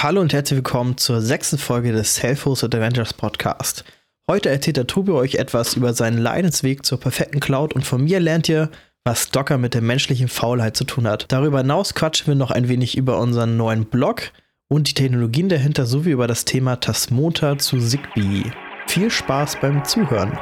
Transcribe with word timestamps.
Hallo 0.00 0.20
und 0.20 0.32
herzlich 0.32 0.58
willkommen 0.58 0.96
zur 0.96 1.20
sechsten 1.20 1.58
Folge 1.58 1.90
des 1.90 2.14
Self-Hosted 2.14 2.72
Adventures 2.72 3.12
Podcast. 3.12 3.82
Heute 4.30 4.48
erzählt 4.48 4.76
der 4.76 4.86
Tobi 4.86 5.10
euch 5.10 5.34
etwas 5.34 5.74
über 5.74 5.92
seinen 5.92 6.18
Leidensweg 6.18 6.86
zur 6.86 7.00
perfekten 7.00 7.40
Cloud 7.40 7.72
und 7.72 7.84
von 7.84 8.04
mir 8.04 8.20
lernt 8.20 8.48
ihr, 8.48 8.70
was 9.02 9.30
Docker 9.30 9.58
mit 9.58 9.74
der 9.74 9.82
menschlichen 9.82 10.28
Faulheit 10.28 10.76
zu 10.76 10.84
tun 10.84 11.08
hat. 11.08 11.24
Darüber 11.32 11.58
hinaus 11.58 11.94
quatschen 11.94 12.28
wir 12.28 12.36
noch 12.36 12.52
ein 12.52 12.68
wenig 12.68 12.96
über 12.96 13.18
unseren 13.18 13.56
neuen 13.56 13.86
Blog 13.86 14.30
und 14.68 14.88
die 14.88 14.94
Technologien 14.94 15.48
dahinter 15.48 15.84
sowie 15.84 16.10
über 16.10 16.28
das 16.28 16.44
Thema 16.44 16.76
Tasmota 16.76 17.58
zu 17.58 17.80
Zigbee. 17.80 18.52
Viel 18.86 19.10
Spaß 19.10 19.56
beim 19.60 19.84
Zuhören. 19.84 20.38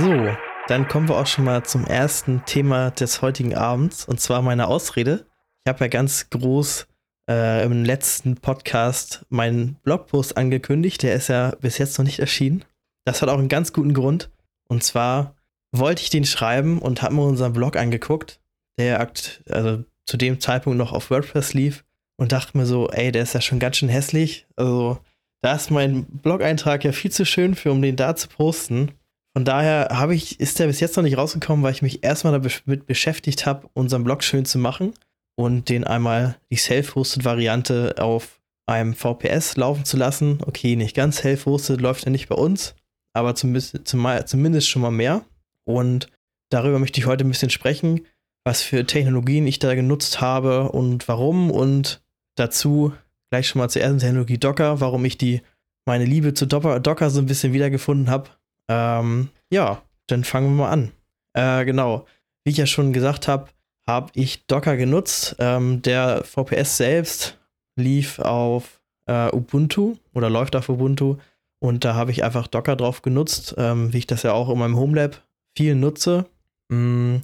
So, 0.00 0.34
dann 0.68 0.88
kommen 0.88 1.10
wir 1.10 1.18
auch 1.18 1.26
schon 1.26 1.44
mal 1.44 1.62
zum 1.62 1.84
ersten 1.84 2.42
Thema 2.46 2.90
des 2.90 3.20
heutigen 3.20 3.54
Abends 3.54 4.06
und 4.06 4.18
zwar 4.18 4.40
meine 4.40 4.66
Ausrede. 4.66 5.26
Ich 5.62 5.68
habe 5.68 5.84
ja 5.84 5.88
ganz 5.88 6.30
groß 6.30 6.86
äh, 7.28 7.62
im 7.66 7.84
letzten 7.84 8.36
Podcast 8.36 9.26
meinen 9.28 9.74
Blogpost 9.82 10.38
angekündigt. 10.38 11.02
Der 11.02 11.14
ist 11.14 11.28
ja 11.28 11.50
bis 11.60 11.76
jetzt 11.76 11.98
noch 11.98 12.06
nicht 12.06 12.18
erschienen. 12.18 12.64
Das 13.04 13.20
hat 13.20 13.28
auch 13.28 13.38
einen 13.38 13.50
ganz 13.50 13.74
guten 13.74 13.92
Grund. 13.92 14.30
Und 14.68 14.82
zwar 14.82 15.36
wollte 15.70 16.00
ich 16.00 16.08
den 16.08 16.24
schreiben 16.24 16.78
und 16.78 17.02
habe 17.02 17.16
mir 17.16 17.24
unseren 17.24 17.52
Blog 17.52 17.76
angeguckt, 17.76 18.40
der 18.78 19.06
also 19.50 19.84
zu 20.06 20.16
dem 20.16 20.40
Zeitpunkt 20.40 20.78
noch 20.78 20.94
auf 20.94 21.10
WordPress 21.10 21.52
lief 21.52 21.84
und 22.16 22.32
dachte 22.32 22.56
mir 22.56 22.64
so, 22.64 22.88
ey, 22.88 23.12
der 23.12 23.24
ist 23.24 23.34
ja 23.34 23.42
schon 23.42 23.58
ganz 23.58 23.76
schön 23.76 23.90
hässlich. 23.90 24.46
Also 24.56 24.98
da 25.42 25.56
ist 25.56 25.70
mein 25.70 26.06
Blog-Eintrag 26.06 26.84
ja 26.84 26.92
viel 26.92 27.10
zu 27.10 27.26
schön 27.26 27.54
für, 27.54 27.70
um 27.70 27.82
den 27.82 27.96
da 27.96 28.16
zu 28.16 28.28
posten. 28.28 28.92
Von 29.36 29.44
daher 29.44 29.88
habe 29.92 30.14
ich, 30.14 30.40
ist 30.40 30.58
der 30.58 30.66
bis 30.66 30.80
jetzt 30.80 30.96
noch 30.96 31.04
nicht 31.04 31.16
rausgekommen, 31.16 31.62
weil 31.62 31.72
ich 31.72 31.82
mich 31.82 32.02
erstmal 32.02 32.32
damit 32.32 32.86
beschäftigt 32.86 33.46
habe, 33.46 33.68
unseren 33.74 34.02
Blog 34.02 34.24
schön 34.24 34.44
zu 34.44 34.58
machen 34.58 34.92
und 35.36 35.68
den 35.68 35.84
einmal 35.84 36.36
die 36.50 36.56
Self-Hosted-Variante 36.56 37.94
auf 37.98 38.40
einem 38.66 38.94
VPS 38.94 39.56
laufen 39.56 39.84
zu 39.84 39.96
lassen. 39.96 40.38
Okay, 40.44 40.74
nicht 40.74 40.96
ganz 40.96 41.18
Self-Hosted, 41.18 41.80
läuft 41.80 42.04
ja 42.04 42.10
nicht 42.10 42.28
bei 42.28 42.34
uns, 42.34 42.74
aber 43.14 43.36
zumindest, 43.36 43.86
zumindest 43.86 44.68
schon 44.68 44.82
mal 44.82 44.90
mehr. 44.90 45.24
Und 45.64 46.08
darüber 46.50 46.80
möchte 46.80 46.98
ich 46.98 47.06
heute 47.06 47.24
ein 47.24 47.30
bisschen 47.30 47.50
sprechen, 47.50 48.00
was 48.44 48.62
für 48.62 48.84
Technologien 48.84 49.46
ich 49.46 49.60
da 49.60 49.74
genutzt 49.76 50.20
habe 50.20 50.72
und 50.72 51.06
warum 51.06 51.52
und 51.52 52.02
dazu 52.36 52.92
gleich 53.30 53.46
schon 53.46 53.60
mal 53.60 53.68
zur 53.68 53.82
ersten 53.82 53.98
Technologie 53.98 54.38
Docker, 54.38 54.80
warum 54.80 55.04
ich 55.04 55.18
die 55.18 55.42
meine 55.86 56.04
Liebe 56.04 56.34
zu 56.34 56.46
Docker 56.46 57.10
so 57.10 57.20
ein 57.20 57.26
bisschen 57.26 57.52
wiedergefunden 57.52 58.10
habe 58.10 58.30
ähm, 58.70 59.30
ja, 59.50 59.82
dann 60.06 60.22
fangen 60.22 60.56
wir 60.56 60.64
mal 60.64 60.70
an. 60.70 60.92
Äh, 61.32 61.64
genau. 61.64 62.06
Wie 62.44 62.52
ich 62.52 62.56
ja 62.56 62.66
schon 62.66 62.92
gesagt 62.92 63.26
habe, 63.26 63.48
habe 63.86 64.12
ich 64.14 64.46
Docker 64.46 64.76
genutzt. 64.76 65.34
Ähm, 65.40 65.82
der 65.82 66.22
VPS 66.22 66.76
selbst 66.76 67.38
lief 67.76 68.20
auf 68.20 68.80
äh, 69.06 69.34
Ubuntu 69.34 69.96
oder 70.14 70.30
läuft 70.30 70.54
auf 70.54 70.68
Ubuntu. 70.68 71.16
Und 71.58 71.84
da 71.84 71.94
habe 71.94 72.12
ich 72.12 72.22
einfach 72.22 72.46
Docker 72.46 72.76
drauf 72.76 73.02
genutzt, 73.02 73.56
ähm, 73.58 73.92
wie 73.92 73.98
ich 73.98 74.06
das 74.06 74.22
ja 74.22 74.32
auch 74.32 74.48
in 74.48 74.58
meinem 74.58 74.76
Homelab 74.76 75.20
viel 75.56 75.74
nutze. 75.74 76.26
Mm, 76.68 77.16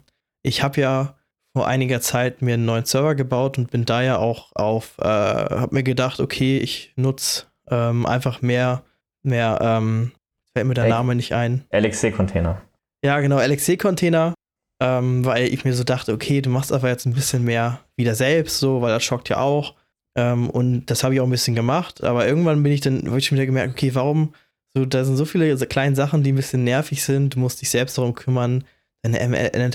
ich 0.42 0.64
habe 0.64 0.80
ja 0.80 1.14
vor 1.54 1.68
einiger 1.68 2.00
Zeit 2.00 2.42
mir 2.42 2.54
einen 2.54 2.66
neuen 2.66 2.84
Server 2.84 3.14
gebaut 3.14 3.56
und 3.56 3.70
bin 3.70 3.84
da 3.84 4.02
ja 4.02 4.18
auch 4.18 4.50
auf, 4.54 4.98
äh, 4.98 5.04
habe 5.04 5.74
mir 5.74 5.84
gedacht, 5.84 6.18
okay, 6.18 6.58
ich 6.58 6.92
nutze 6.96 7.46
ähm, 7.70 8.04
einfach 8.04 8.42
mehr, 8.42 8.82
mehr 9.22 9.58
ähm, 9.62 10.12
Fällt 10.56 10.68
mir 10.68 10.72
der 10.72 10.88
Name 10.88 11.14
nicht 11.14 11.34
ein. 11.34 11.64
LXC-Container. 11.70 12.62
Ja, 13.04 13.20
genau, 13.20 13.38
LXC-Container. 13.38 14.32
Ähm, 14.82 15.22
weil 15.22 15.52
ich 15.52 15.66
mir 15.66 15.74
so 15.74 15.84
dachte, 15.84 16.14
okay, 16.14 16.40
du 16.40 16.48
machst 16.48 16.72
aber 16.72 16.88
jetzt 16.88 17.04
ein 17.04 17.12
bisschen 17.12 17.44
mehr 17.44 17.80
wieder 17.94 18.14
selbst, 18.14 18.58
so, 18.58 18.80
weil 18.80 18.90
das 18.90 19.04
schockt 19.04 19.28
ja 19.28 19.36
auch. 19.36 19.74
Ähm, 20.16 20.48
und 20.48 20.86
das 20.86 21.04
habe 21.04 21.12
ich 21.12 21.20
auch 21.20 21.26
ein 21.26 21.30
bisschen 21.30 21.54
gemacht. 21.54 22.02
Aber 22.02 22.26
irgendwann 22.26 22.62
bin 22.62 22.72
ich 22.72 22.80
dann, 22.80 23.06
habe 23.06 23.18
ich 23.18 23.26
schon 23.26 23.36
wieder 23.36 23.44
gemerkt, 23.44 23.74
okay, 23.74 23.94
warum? 23.94 24.32
So, 24.74 24.86
da 24.86 25.04
sind 25.04 25.18
so 25.18 25.26
viele 25.26 25.54
so 25.58 25.66
kleine 25.66 25.94
Sachen, 25.94 26.22
die 26.22 26.32
ein 26.32 26.36
bisschen 26.36 26.64
nervig 26.64 27.04
sind. 27.04 27.34
Du 27.34 27.38
musst 27.38 27.60
dich 27.60 27.68
selbst 27.68 27.98
darum 27.98 28.14
kümmern, 28.14 28.64
deine 29.02 29.18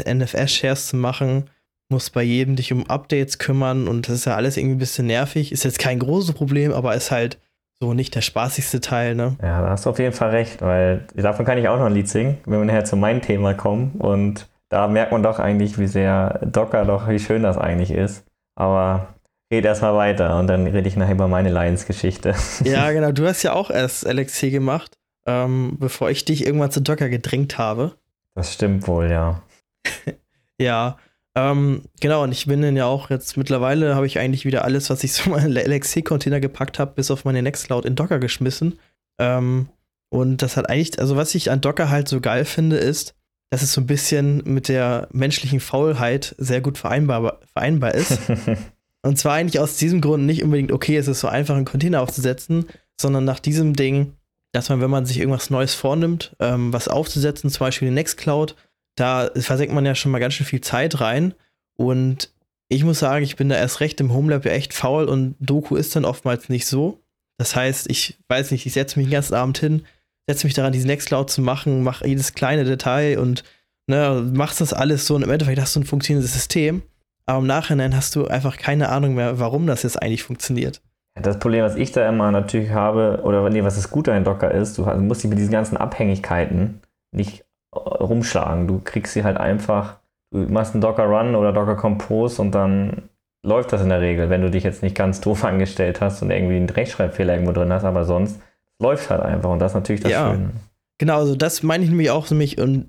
NFS-Shares 0.03 0.87
zu 0.87 0.97
machen, 0.97 1.47
musst 1.89 2.11
bei 2.11 2.23
jedem 2.23 2.55
dich 2.55 2.73
um 2.73 2.87
Updates 2.87 3.37
kümmern 3.37 3.87
und 3.87 4.07
das 4.07 4.15
ist 4.15 4.25
ja 4.25 4.35
alles 4.35 4.57
irgendwie 4.57 4.77
ein 4.77 4.79
bisschen 4.79 5.05
nervig. 5.05 5.51
Ist 5.51 5.63
jetzt 5.63 5.77
kein 5.77 5.99
großes 5.99 6.33
Problem, 6.33 6.73
aber 6.73 6.95
ist 6.95 7.11
halt 7.11 7.37
so 7.81 7.93
nicht 7.95 8.13
der 8.13 8.21
spaßigste 8.21 8.79
Teil, 8.79 9.15
ne? 9.15 9.35
Ja, 9.41 9.61
da 9.61 9.69
hast 9.71 9.85
du 9.85 9.89
auf 9.89 9.97
jeden 9.97 10.13
Fall 10.13 10.29
recht, 10.29 10.61
weil 10.61 11.07
davon 11.15 11.45
kann 11.45 11.57
ich 11.57 11.67
auch 11.67 11.79
noch 11.79 11.87
ein 11.87 11.93
Lied 11.93 12.07
singen, 12.07 12.37
wenn 12.45 12.59
wir 12.59 12.65
nachher 12.65 12.85
zu 12.85 12.95
meinem 12.95 13.21
Thema 13.21 13.55
kommen. 13.55 13.93
Und 13.97 14.47
da 14.69 14.87
merkt 14.87 15.11
man 15.11 15.23
doch 15.23 15.39
eigentlich, 15.39 15.79
wie 15.79 15.87
sehr 15.87 16.39
Docker 16.45 16.85
doch, 16.85 17.09
wie 17.09 17.19
schön 17.19 17.41
das 17.41 17.57
eigentlich 17.57 17.89
ist. 17.91 18.23
Aber 18.55 19.15
red 19.51 19.65
erstmal 19.65 19.95
weiter 19.95 20.37
und 20.37 20.45
dann 20.45 20.67
rede 20.67 20.87
ich 20.87 20.95
nachher 20.95 21.13
über 21.13 21.27
meine 21.27 21.49
Lions-Geschichte. 21.49 22.35
Ja, 22.63 22.91
genau. 22.91 23.11
Du 23.11 23.25
hast 23.25 23.41
ja 23.41 23.53
auch 23.53 23.71
erst 23.71 24.05
LXC 24.05 24.51
gemacht, 24.51 24.97
ähm, 25.25 25.77
bevor 25.79 26.11
ich 26.11 26.23
dich 26.23 26.45
irgendwann 26.45 26.71
zu 26.71 26.81
Docker 26.81 27.09
gedrängt 27.09 27.57
habe. 27.57 27.95
Das 28.35 28.53
stimmt 28.53 28.87
wohl, 28.87 29.09
ja. 29.09 29.41
ja, 30.59 30.97
ähm, 31.35 31.83
genau, 31.99 32.23
und 32.23 32.31
ich 32.31 32.45
bin 32.45 32.61
dann 32.61 32.75
ja 32.75 32.85
auch 32.85 33.09
jetzt 33.09 33.37
mittlerweile 33.37 33.95
habe 33.95 34.05
ich 34.05 34.19
eigentlich 34.19 34.45
wieder 34.45 34.65
alles, 34.65 34.89
was 34.89 35.03
ich 35.03 35.13
so 35.13 35.23
in 35.25 35.31
meinen 35.31 35.53
LXC-Container 35.53 36.39
gepackt 36.39 36.79
habe, 36.79 36.93
bis 36.95 37.09
auf 37.09 37.23
meine 37.23 37.41
Nextcloud 37.41 37.85
in 37.85 37.95
Docker 37.95 38.19
geschmissen. 38.19 38.79
Ähm, 39.19 39.69
und 40.09 40.41
das 40.41 40.57
hat 40.57 40.69
eigentlich, 40.69 40.99
also 40.99 41.15
was 41.15 41.33
ich 41.35 41.49
an 41.49 41.61
Docker 41.61 41.89
halt 41.89 42.09
so 42.09 42.19
geil 42.19 42.43
finde, 42.43 42.75
ist, 42.77 43.15
dass 43.49 43.61
es 43.61 43.73
so 43.73 43.81
ein 43.81 43.87
bisschen 43.87 44.41
mit 44.45 44.67
der 44.67 45.07
menschlichen 45.11 45.59
Faulheit 45.59 46.35
sehr 46.37 46.61
gut 46.61 46.77
vereinbar, 46.77 47.39
vereinbar 47.53 47.95
ist. 47.95 48.19
und 49.01 49.17
zwar 49.17 49.33
eigentlich 49.33 49.59
aus 49.59 49.77
diesem 49.77 50.01
Grund 50.01 50.25
nicht 50.25 50.43
unbedingt, 50.43 50.71
okay, 50.71 50.97
es 50.97 51.07
ist 51.07 51.21
so 51.21 51.27
einfach, 51.27 51.55
einen 51.55 51.65
Container 51.65 52.01
aufzusetzen, 52.01 52.65
sondern 52.99 53.23
nach 53.23 53.39
diesem 53.39 53.73
Ding, 53.73 54.13
dass 54.51 54.67
man, 54.69 54.81
wenn 54.81 54.89
man 54.89 55.05
sich 55.05 55.19
irgendwas 55.19 55.49
Neues 55.49 55.75
vornimmt, 55.75 56.35
ähm, 56.39 56.73
was 56.73 56.89
aufzusetzen, 56.89 57.49
zum 57.49 57.65
Beispiel 57.65 57.87
die 57.87 57.93
Nextcloud, 57.93 58.55
da 59.01 59.31
versenkt 59.35 59.73
man 59.73 59.85
ja 59.85 59.95
schon 59.95 60.11
mal 60.11 60.19
ganz 60.19 60.35
schön 60.35 60.45
viel 60.45 60.61
Zeit 60.61 61.01
rein. 61.01 61.33
Und 61.75 62.31
ich 62.69 62.83
muss 62.83 62.99
sagen, 62.99 63.23
ich 63.23 63.35
bin 63.35 63.49
da 63.49 63.55
erst 63.55 63.79
recht 63.79 63.99
im 63.99 64.13
Homelab 64.13 64.45
ja 64.45 64.51
echt 64.51 64.73
faul 64.73 65.05
und 65.05 65.35
Doku 65.39 65.75
ist 65.75 65.95
dann 65.95 66.05
oftmals 66.05 66.49
nicht 66.49 66.67
so. 66.67 67.01
Das 67.37 67.55
heißt, 67.55 67.89
ich 67.89 68.19
weiß 68.29 68.51
nicht, 68.51 68.65
ich 68.65 68.73
setze 68.73 68.99
mich 68.99 69.07
den 69.07 69.13
ganzen 69.13 69.33
Abend 69.33 69.57
hin, 69.57 69.83
setze 70.27 70.45
mich 70.45 70.53
daran, 70.53 70.71
diese 70.71 70.87
Nextcloud 70.87 71.29
zu 71.29 71.41
machen, 71.41 71.83
mache 71.83 72.07
jedes 72.07 72.33
kleine 72.33 72.63
Detail 72.63 73.17
und 73.17 73.43
ne, 73.87 74.29
machst 74.33 74.61
das 74.61 74.73
alles 74.73 75.07
so 75.07 75.15
und 75.15 75.23
im 75.23 75.31
Endeffekt 75.31 75.59
hast 75.59 75.75
du 75.75 75.79
ein 75.79 75.85
funktionierendes 75.85 76.33
System. 76.33 76.83
Aber 77.25 77.39
im 77.39 77.47
Nachhinein 77.47 77.95
hast 77.95 78.15
du 78.15 78.27
einfach 78.27 78.57
keine 78.57 78.89
Ahnung 78.89 79.15
mehr, 79.15 79.39
warum 79.39 79.67
das 79.67 79.83
jetzt 79.83 80.01
eigentlich 80.01 80.23
funktioniert. 80.23 80.81
Das 81.15 81.39
Problem, 81.39 81.63
was 81.63 81.75
ich 81.75 81.91
da 81.91 82.07
immer 82.07 82.31
natürlich 82.31 82.69
habe, 82.69 83.21
oder 83.23 83.49
nee, 83.49 83.63
was 83.63 83.75
das 83.75 83.89
Gute 83.89 84.13
an 84.13 84.23
Docker 84.23 84.51
ist, 84.51 84.77
du 84.77 84.83
musst 84.83 85.23
dich 85.23 85.29
mit 85.29 85.39
diesen 85.39 85.51
ganzen 85.51 85.77
Abhängigkeiten 85.77 86.81
nicht 87.11 87.43
rumschlagen. 87.75 88.67
Du 88.67 88.81
kriegst 88.83 89.13
sie 89.13 89.23
halt 89.23 89.37
einfach, 89.37 89.97
du 90.31 90.39
machst 90.39 90.73
einen 90.73 90.81
Docker 90.81 91.05
Run 91.05 91.35
oder 91.35 91.53
Docker 91.53 91.75
Compose 91.75 92.41
und 92.41 92.51
dann 92.51 93.09
läuft 93.43 93.73
das 93.73 93.81
in 93.81 93.89
der 93.89 94.01
Regel, 94.01 94.29
wenn 94.29 94.41
du 94.41 94.51
dich 94.51 94.63
jetzt 94.63 94.83
nicht 94.83 94.95
ganz 94.95 95.21
doof 95.21 95.43
angestellt 95.45 96.01
hast 96.01 96.21
und 96.21 96.31
irgendwie 96.31 96.55
einen 96.55 96.69
Rechtschreibfehler 96.69 97.33
irgendwo 97.33 97.53
drin 97.53 97.71
hast, 97.71 97.83
aber 97.83 98.05
sonst 98.05 98.39
läuft 98.79 99.09
halt 99.09 99.21
einfach 99.21 99.49
und 99.49 99.59
das 99.59 99.71
ist 99.71 99.75
natürlich 99.75 100.01
das 100.01 100.11
ja. 100.11 100.31
Schöne. 100.31 100.51
Genau, 100.97 101.17
also 101.17 101.35
das 101.35 101.63
meine 101.63 101.83
ich 101.83 101.89
nämlich 101.89 102.11
auch 102.11 102.29
nämlich 102.29 102.59
und 102.59 102.85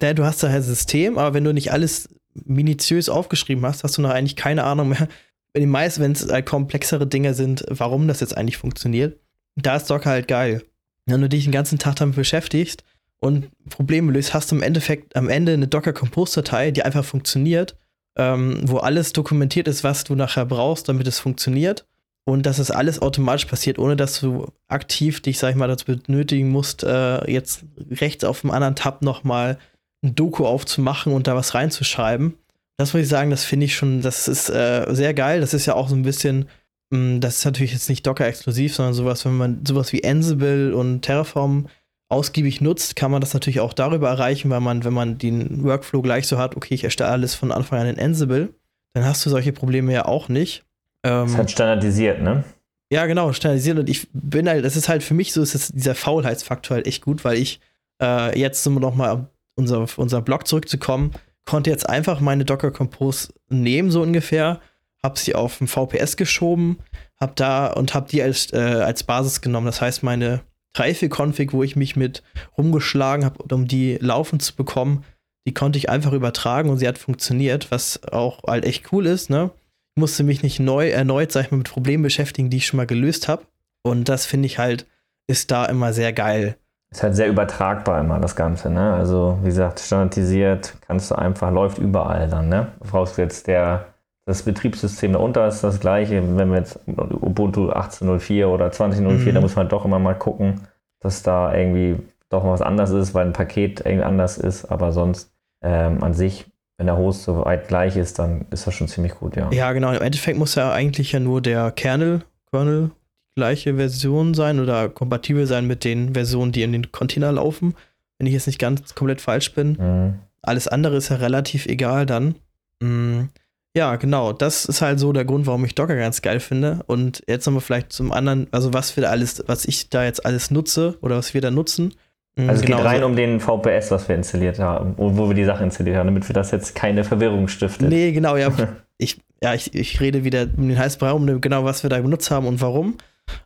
der, 0.00 0.14
du 0.14 0.24
hast 0.24 0.42
da 0.42 0.48
halt 0.48 0.58
ein 0.58 0.62
System, 0.62 1.18
aber 1.18 1.34
wenn 1.34 1.42
du 1.42 1.52
nicht 1.52 1.72
alles 1.72 2.08
minutiös 2.44 3.08
aufgeschrieben 3.08 3.66
hast, 3.66 3.82
hast 3.82 3.98
du 3.98 4.02
noch 4.02 4.10
eigentlich 4.10 4.36
keine 4.36 4.62
Ahnung 4.62 4.90
mehr, 4.90 5.08
wenn 5.52 5.62
die 5.62 5.66
meisten, 5.66 6.02
wenn 6.02 6.12
es 6.12 6.30
halt 6.30 6.46
komplexere 6.46 7.06
Dinge 7.06 7.34
sind, 7.34 7.64
warum 7.68 8.06
das 8.06 8.20
jetzt 8.20 8.36
eigentlich 8.36 8.58
funktioniert. 8.58 9.18
Da 9.56 9.74
ist 9.74 9.90
Docker 9.90 10.10
halt 10.10 10.28
geil. 10.28 10.62
Wenn 11.06 11.20
du 11.20 11.28
dich 11.28 11.44
den 11.44 11.52
ganzen 11.52 11.80
Tag 11.80 11.96
damit 11.96 12.14
beschäftigst, 12.14 12.84
und 13.20 13.48
Probleme 13.68 14.12
löst, 14.12 14.34
hast 14.34 14.50
du 14.50 14.56
im 14.56 14.62
Endeffekt 14.62 15.16
am 15.16 15.28
Ende 15.28 15.52
eine 15.52 15.66
Docker-Compose-Datei, 15.66 16.70
die 16.70 16.82
einfach 16.84 17.04
funktioniert, 17.04 17.76
ähm, 18.16 18.60
wo 18.64 18.78
alles 18.78 19.12
dokumentiert 19.12 19.68
ist, 19.68 19.84
was 19.84 20.04
du 20.04 20.14
nachher 20.14 20.46
brauchst, 20.46 20.88
damit 20.88 21.06
es 21.06 21.18
funktioniert. 21.18 21.86
Und 22.24 22.44
dass 22.44 22.58
es 22.58 22.70
alles 22.70 23.00
automatisch 23.00 23.46
passiert, 23.46 23.78
ohne 23.78 23.96
dass 23.96 24.20
du 24.20 24.52
aktiv 24.68 25.22
dich, 25.22 25.38
sag 25.38 25.50
ich 25.50 25.56
mal, 25.56 25.66
dazu 25.66 25.86
benötigen 25.86 26.50
musst, 26.50 26.84
äh, 26.84 27.30
jetzt 27.30 27.64
rechts 27.90 28.22
auf 28.22 28.42
dem 28.42 28.50
anderen 28.50 28.76
Tab 28.76 29.00
nochmal 29.00 29.58
ein 30.04 30.14
Doku 30.14 30.44
aufzumachen 30.44 31.14
und 31.14 31.26
da 31.26 31.34
was 31.34 31.54
reinzuschreiben. 31.54 32.34
Das 32.76 32.92
muss 32.92 33.02
ich 33.02 33.08
sagen, 33.08 33.30
das 33.30 33.44
finde 33.44 33.64
ich 33.64 33.74
schon, 33.74 34.02
das 34.02 34.28
ist 34.28 34.50
äh, 34.50 34.86
sehr 34.90 35.14
geil. 35.14 35.40
Das 35.40 35.54
ist 35.54 35.64
ja 35.64 35.74
auch 35.74 35.88
so 35.88 35.96
ein 35.96 36.02
bisschen, 36.02 36.48
mh, 36.90 36.98
hm, 36.98 37.20
das 37.20 37.38
ist 37.38 37.44
natürlich 37.46 37.72
jetzt 37.72 37.88
nicht 37.88 38.06
Docker-exklusiv, 38.06 38.74
sondern 38.74 38.94
sowas, 38.94 39.24
wenn 39.24 39.36
man 39.36 39.64
sowas 39.66 39.92
wie 39.94 40.04
Ansible 40.04 40.76
und 40.76 41.00
Terraform 41.00 41.66
ausgiebig 42.08 42.60
nutzt, 42.60 42.96
kann 42.96 43.10
man 43.10 43.20
das 43.20 43.34
natürlich 43.34 43.60
auch 43.60 43.74
darüber 43.74 44.08
erreichen, 44.08 44.50
weil 44.50 44.60
man, 44.60 44.84
wenn 44.84 44.94
man 44.94 45.18
den 45.18 45.62
Workflow 45.62 46.02
gleich 46.02 46.26
so 46.26 46.38
hat, 46.38 46.56
okay, 46.56 46.74
ich 46.74 46.84
erstelle 46.84 47.10
alles 47.10 47.34
von 47.34 47.52
Anfang 47.52 47.80
an 47.80 47.86
in 47.86 48.00
Ansible, 48.00 48.54
dann 48.94 49.04
hast 49.04 49.24
du 49.26 49.30
solche 49.30 49.52
Probleme 49.52 49.92
ja 49.92 50.06
auch 50.06 50.28
nicht. 50.28 50.64
Ähm, 51.04 51.24
das 51.24 51.32
ist 51.32 51.38
halt 51.38 51.50
standardisiert, 51.50 52.22
ne? 52.22 52.44
Ja, 52.90 53.04
genau, 53.06 53.32
standardisiert. 53.32 53.78
Und 53.78 53.90
ich 53.90 54.08
bin 54.12 54.48
halt, 54.48 54.64
das 54.64 54.76
ist 54.76 54.88
halt 54.88 55.02
für 55.02 55.14
mich 55.14 55.32
so, 55.32 55.42
ist 55.42 55.74
dieser 55.74 55.94
Faulheitsfaktor 55.94 56.76
halt 56.76 56.86
echt 56.86 57.04
gut, 57.04 57.24
weil 57.24 57.36
ich 57.36 57.60
äh, 58.02 58.38
jetzt 58.38 58.62
so 58.62 58.70
nochmal, 58.70 59.28
unser, 59.54 59.86
unser 59.96 60.22
Blog 60.22 60.46
zurückzukommen, 60.46 61.12
konnte 61.44 61.70
jetzt 61.70 61.88
einfach 61.88 62.20
meine 62.20 62.44
Docker 62.44 62.70
Compose 62.70 63.32
nehmen, 63.50 63.90
so 63.90 64.02
ungefähr, 64.02 64.60
habe 65.02 65.18
sie 65.18 65.34
auf 65.34 65.60
ein 65.60 65.68
VPS 65.68 66.16
geschoben, 66.16 66.78
habe 67.20 67.32
da 67.36 67.66
und 67.68 67.94
habe 67.94 68.08
die 68.08 68.22
als, 68.22 68.52
äh, 68.52 68.56
als 68.56 69.02
Basis 69.02 69.40
genommen. 69.40 69.66
Das 69.66 69.80
heißt, 69.80 70.02
meine 70.02 70.40
Dreife-Config, 70.78 71.52
wo 71.52 71.62
ich 71.62 71.76
mich 71.76 71.96
mit 71.96 72.22
rumgeschlagen 72.56 73.24
habe, 73.24 73.42
um 73.54 73.66
die 73.66 73.98
laufen 74.00 74.40
zu 74.40 74.54
bekommen, 74.54 75.04
die 75.46 75.54
konnte 75.54 75.78
ich 75.78 75.88
einfach 75.88 76.12
übertragen 76.12 76.70
und 76.70 76.78
sie 76.78 76.86
hat 76.86 76.98
funktioniert, 76.98 77.70
was 77.70 78.02
auch 78.12 78.42
halt 78.46 78.64
echt 78.64 78.92
cool 78.92 79.06
ist, 79.06 79.30
ne? 79.30 79.50
Ich 79.96 80.00
musste 80.00 80.22
mich 80.22 80.42
nicht 80.42 80.60
neu 80.60 80.90
erneut, 80.90 81.32
sag 81.32 81.46
ich 81.46 81.50
mal, 81.50 81.58
mit 81.58 81.70
Problemen 81.70 82.02
beschäftigen, 82.02 82.50
die 82.50 82.58
ich 82.58 82.66
schon 82.66 82.76
mal 82.76 82.86
gelöst 82.86 83.26
habe. 83.28 83.42
Und 83.82 84.08
das 84.08 84.26
finde 84.26 84.46
ich 84.46 84.58
halt, 84.58 84.86
ist 85.26 85.50
da 85.50 85.64
immer 85.64 85.92
sehr 85.92 86.12
geil. 86.12 86.56
Ist 86.90 87.02
halt 87.02 87.16
sehr 87.16 87.28
übertragbar 87.28 88.00
immer 88.00 88.20
das 88.20 88.36
Ganze, 88.36 88.70
ne? 88.70 88.94
Also, 88.94 89.38
wie 89.42 89.48
gesagt, 89.48 89.80
standardisiert 89.80 90.74
kannst 90.86 91.10
du 91.10 91.16
einfach, 91.16 91.50
läuft 91.50 91.78
überall 91.78 92.28
dann, 92.28 92.48
ne? 92.48 92.72
Jetzt 93.16 93.46
der, 93.46 93.86
das 94.28 94.42
Betriebssystem 94.42 95.14
darunter 95.14 95.48
ist 95.48 95.64
das 95.64 95.80
gleiche. 95.80 96.22
Wenn 96.36 96.50
wir 96.50 96.58
jetzt 96.58 96.78
Ubuntu 96.86 97.70
18.04 97.70 98.44
oder 98.44 98.68
20.04, 98.68 99.00
mhm. 99.00 99.34
da 99.34 99.40
muss 99.40 99.56
man 99.56 99.70
doch 99.70 99.86
immer 99.86 99.98
mal 99.98 100.12
gucken, 100.12 100.60
dass 101.00 101.22
da 101.22 101.54
irgendwie 101.54 101.96
doch 102.28 102.44
was 102.44 102.60
anders 102.60 102.90
ist, 102.90 103.14
weil 103.14 103.24
ein 103.24 103.32
Paket 103.32 103.80
irgendwie 103.80 104.04
anders 104.04 104.36
ist, 104.36 104.66
aber 104.66 104.92
sonst 104.92 105.32
ähm, 105.62 106.04
an 106.04 106.12
sich, 106.12 106.44
wenn 106.76 106.88
der 106.88 106.98
Host 106.98 107.22
soweit 107.22 107.68
gleich 107.68 107.96
ist, 107.96 108.18
dann 108.18 108.44
ist 108.50 108.66
das 108.66 108.74
schon 108.74 108.86
ziemlich 108.86 109.14
gut, 109.14 109.34
ja. 109.34 109.50
Ja, 109.50 109.72
genau. 109.72 109.92
Im 109.92 110.02
Endeffekt 110.02 110.38
muss 110.38 110.56
ja 110.56 110.72
eigentlich 110.72 111.12
ja 111.12 111.20
nur 111.20 111.40
der 111.40 111.70
Kernel, 111.70 112.20
Kernel 112.50 112.90
gleiche 113.34 113.76
Version 113.76 114.34
sein 114.34 114.60
oder 114.60 114.90
kompatibel 114.90 115.46
sein 115.46 115.66
mit 115.66 115.84
den 115.84 116.12
Versionen, 116.12 116.52
die 116.52 116.64
in 116.64 116.72
den 116.72 116.92
Container 116.92 117.32
laufen, 117.32 117.74
wenn 118.18 118.26
ich 118.26 118.34
jetzt 118.34 118.46
nicht 118.46 118.58
ganz 118.58 118.94
komplett 118.94 119.22
falsch 119.22 119.54
bin. 119.54 119.78
Mhm. 119.80 120.14
Alles 120.42 120.68
andere 120.68 120.96
ist 120.96 121.08
ja 121.08 121.16
relativ 121.16 121.64
egal 121.64 122.04
dann. 122.04 122.34
Mhm. 122.82 123.30
Ja, 123.76 123.96
genau. 123.96 124.32
Das 124.32 124.64
ist 124.64 124.82
halt 124.82 124.98
so 124.98 125.12
der 125.12 125.24
Grund, 125.24 125.46
warum 125.46 125.64
ich 125.64 125.74
Docker 125.74 125.96
ganz 125.96 126.22
geil 126.22 126.40
finde. 126.40 126.80
Und 126.86 127.22
jetzt 127.28 127.46
nochmal 127.46 127.60
vielleicht 127.60 127.92
zum 127.92 128.12
anderen, 128.12 128.48
also 128.50 128.72
was 128.72 128.96
wir 128.96 129.02
da 129.02 129.10
alles, 129.10 129.44
was 129.46 129.64
ich 129.66 129.90
da 129.90 130.04
jetzt 130.04 130.24
alles 130.24 130.50
nutze 130.50 130.96
oder 131.00 131.16
was 131.16 131.34
wir 131.34 131.40
da 131.40 131.50
nutzen. 131.50 131.94
Mhm, 132.36 132.48
also 132.48 132.60
es 132.60 132.66
genau 132.66 132.78
geht 132.78 132.86
rein 132.86 133.00
so. 133.00 133.06
um 133.06 133.16
den 133.16 133.40
VPS, 133.40 133.90
was 133.90 134.08
wir 134.08 134.16
installiert 134.16 134.58
haben, 134.58 134.94
wo 134.96 135.28
wir 135.28 135.34
die 135.34 135.44
Sache 135.44 135.64
installiert 135.64 135.96
haben, 135.96 136.06
damit 136.06 136.28
wir 136.28 136.34
das 136.34 136.50
jetzt 136.50 136.74
keine 136.74 137.04
Verwirrung 137.04 137.48
stiftet. 137.48 137.88
Nee, 137.88 138.12
genau, 138.12 138.36
ja. 138.36 138.50
ich, 138.98 139.20
ja, 139.42 139.54
ich, 139.54 139.74
ich 139.74 140.00
rede 140.00 140.24
wieder 140.24 140.46
um 140.56 140.68
den 140.68 140.78
heißen 140.78 140.98
Brei 140.98 141.12
um 141.12 141.40
genau, 141.40 141.64
was 141.64 141.82
wir 141.82 141.90
da 141.90 142.00
benutzt 142.00 142.30
haben 142.30 142.46
und 142.46 142.60
warum. 142.60 142.96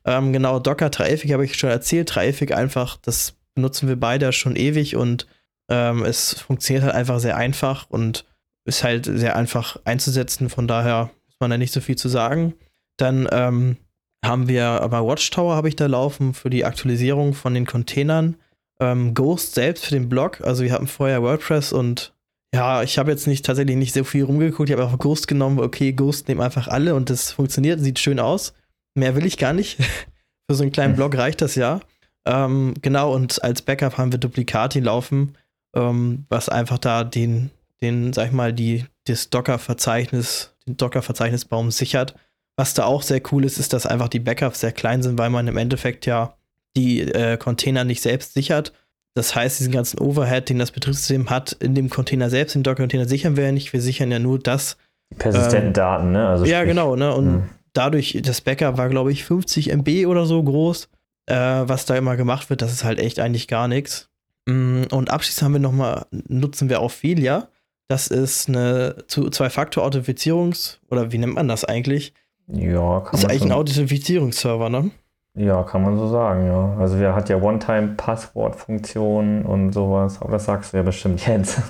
Ähm, 0.04 0.32
genau, 0.32 0.60
Docker 0.60 0.90
Traffic 0.90 1.32
habe 1.32 1.44
ich 1.44 1.56
schon 1.56 1.70
erzählt. 1.70 2.08
Traffic 2.08 2.56
einfach, 2.56 2.96
das 2.96 3.34
benutzen 3.54 3.88
wir 3.88 3.96
beide 3.96 4.32
schon 4.32 4.56
ewig 4.56 4.96
und 4.96 5.26
ähm, 5.68 6.04
es 6.04 6.34
funktioniert 6.34 6.84
halt 6.84 6.94
einfach 6.94 7.18
sehr 7.18 7.36
einfach 7.36 7.86
und 7.90 8.24
ist 8.64 8.84
halt 8.84 9.06
sehr 9.06 9.36
einfach 9.36 9.76
einzusetzen. 9.84 10.48
Von 10.48 10.68
daher 10.68 11.10
muss 11.26 11.36
man 11.40 11.50
da 11.50 11.58
nicht 11.58 11.72
so 11.72 11.80
viel 11.80 11.96
zu 11.96 12.08
sagen. 12.08 12.54
Dann 12.96 13.28
ähm, 13.32 13.76
haben 14.24 14.48
wir 14.48 14.64
aber 14.64 15.04
Watchtower 15.06 15.56
habe 15.56 15.68
ich 15.68 15.76
da 15.76 15.86
laufen 15.86 16.34
für 16.34 16.50
die 16.50 16.64
Aktualisierung 16.64 17.34
von 17.34 17.54
den 17.54 17.66
Containern. 17.66 18.36
Ähm, 18.80 19.14
Ghost 19.14 19.54
selbst 19.54 19.86
für 19.86 19.94
den 19.94 20.08
Blog. 20.08 20.40
Also 20.42 20.62
wir 20.62 20.72
hatten 20.72 20.86
vorher 20.86 21.22
WordPress 21.22 21.72
und 21.72 22.12
ja, 22.54 22.82
ich 22.82 22.98
habe 22.98 23.10
jetzt 23.10 23.26
nicht 23.26 23.46
tatsächlich 23.46 23.76
nicht 23.76 23.94
so 23.94 24.04
viel 24.04 24.24
rumgeguckt. 24.24 24.68
Ich 24.68 24.74
habe 24.74 24.84
einfach 24.84 24.98
Ghost 24.98 25.26
genommen. 25.26 25.58
Okay, 25.58 25.92
Ghost 25.92 26.28
nehmen 26.28 26.42
einfach 26.42 26.68
alle 26.68 26.94
und 26.94 27.08
das 27.08 27.32
funktioniert, 27.32 27.80
sieht 27.80 27.98
schön 27.98 28.20
aus. 28.20 28.52
Mehr 28.94 29.16
will 29.16 29.26
ich 29.26 29.38
gar 29.38 29.52
nicht. 29.54 29.78
Für 30.50 30.56
so 30.56 30.62
einen 30.62 30.72
kleinen 30.72 30.90
hm. 30.90 30.96
Blog 30.96 31.16
reicht 31.16 31.40
das 31.40 31.54
ja. 31.54 31.80
Ähm, 32.26 32.74
genau, 32.82 33.14
und 33.14 33.42
als 33.42 33.62
Backup 33.62 33.98
haben 33.98 34.12
wir 34.12 34.18
Duplicati 34.18 34.80
laufen, 34.80 35.36
ähm, 35.74 36.26
was 36.28 36.48
einfach 36.48 36.78
da 36.78 37.04
den, 37.04 37.50
den, 37.82 38.12
sag 38.12 38.28
ich 38.28 38.32
mal, 38.32 38.52
die, 38.52 38.86
das 39.04 39.30
Docker-Verzeichnis, 39.30 40.54
den 40.66 40.76
Docker-Verzeichnisbaum 40.76 41.70
sichert. 41.70 42.14
Was 42.56 42.74
da 42.74 42.84
auch 42.84 43.02
sehr 43.02 43.20
cool 43.32 43.44
ist, 43.44 43.58
ist, 43.58 43.72
dass 43.72 43.86
einfach 43.86 44.08
die 44.08 44.20
Backups 44.20 44.60
sehr 44.60 44.72
klein 44.72 45.02
sind, 45.02 45.18
weil 45.18 45.30
man 45.30 45.48
im 45.48 45.56
Endeffekt 45.56 46.06
ja 46.06 46.34
die 46.76 47.00
äh, 47.00 47.36
Container 47.36 47.84
nicht 47.84 48.02
selbst 48.02 48.34
sichert. 48.34 48.72
Das 49.14 49.34
heißt, 49.34 49.58
diesen 49.58 49.72
ganzen 49.72 49.98
Overhead, 49.98 50.48
den 50.48 50.58
das 50.58 50.70
Betriebssystem 50.70 51.28
hat, 51.28 51.52
in 51.52 51.74
dem 51.74 51.90
Container 51.90 52.30
selbst, 52.30 52.56
im 52.56 52.62
Docker-Container 52.62 53.08
sichern 53.08 53.36
wir 53.36 53.44
ja 53.44 53.52
nicht. 53.52 53.72
Wir 53.72 53.82
sichern 53.82 54.10
ja 54.10 54.18
nur 54.18 54.38
das. 54.38 54.76
Persistenten 55.18 55.68
ähm, 55.68 55.72
Daten, 55.74 56.12
ne? 56.12 56.28
Also 56.28 56.44
ja, 56.46 56.64
genau, 56.64 56.96
ne? 56.96 57.14
Und 57.14 57.26
mh 57.26 57.48
dadurch, 57.72 58.18
das 58.22 58.40
Backup 58.40 58.76
war, 58.76 58.88
glaube 58.88 59.12
ich, 59.12 59.24
50 59.24 59.70
MB 59.70 60.06
oder 60.06 60.26
so 60.26 60.42
groß, 60.42 60.88
äh, 61.26 61.34
was 61.34 61.86
da 61.86 61.96
immer 61.96 62.16
gemacht 62.16 62.50
wird, 62.50 62.62
das 62.62 62.72
ist 62.72 62.84
halt 62.84 62.98
echt 62.98 63.20
eigentlich 63.20 63.48
gar 63.48 63.68
nichts. 63.68 64.08
Mm, 64.46 64.84
und 64.90 65.10
abschließend 65.10 65.44
haben 65.44 65.52
wir 65.52 65.60
noch 65.60 65.72
mal, 65.72 66.06
nutzen 66.10 66.68
wir 66.68 66.82
Ophelia. 66.82 67.48
Das 67.92 68.08
ist 68.08 68.48
eine 68.48 69.04
Zwei-Faktor-Authentifizierungs- 69.06 70.78
oder 70.88 71.12
wie 71.12 71.18
nennt 71.18 71.34
man 71.34 71.46
das 71.46 71.66
eigentlich? 71.66 72.14
Ja, 72.46 73.00
kann 73.00 73.18
ist 73.18 73.26
eigentlich 73.26 73.42
ein 73.42 73.52
Authentifizierungsserver, 73.52 74.70
ne? 74.70 74.92
Ja, 75.34 75.62
kann 75.62 75.82
man 75.82 75.98
so 75.98 76.08
sagen, 76.08 76.46
ja. 76.46 76.74
Also 76.78 76.98
wir 76.98 77.14
hat 77.14 77.28
ja 77.28 77.36
One-Time-Passwort-Funktionen 77.36 79.44
und 79.44 79.72
sowas, 79.72 80.22
aber 80.22 80.32
das 80.32 80.46
sagst 80.46 80.72
du 80.72 80.78
ja 80.78 80.82
bestimmt 80.82 81.26
jetzt. 81.26 81.60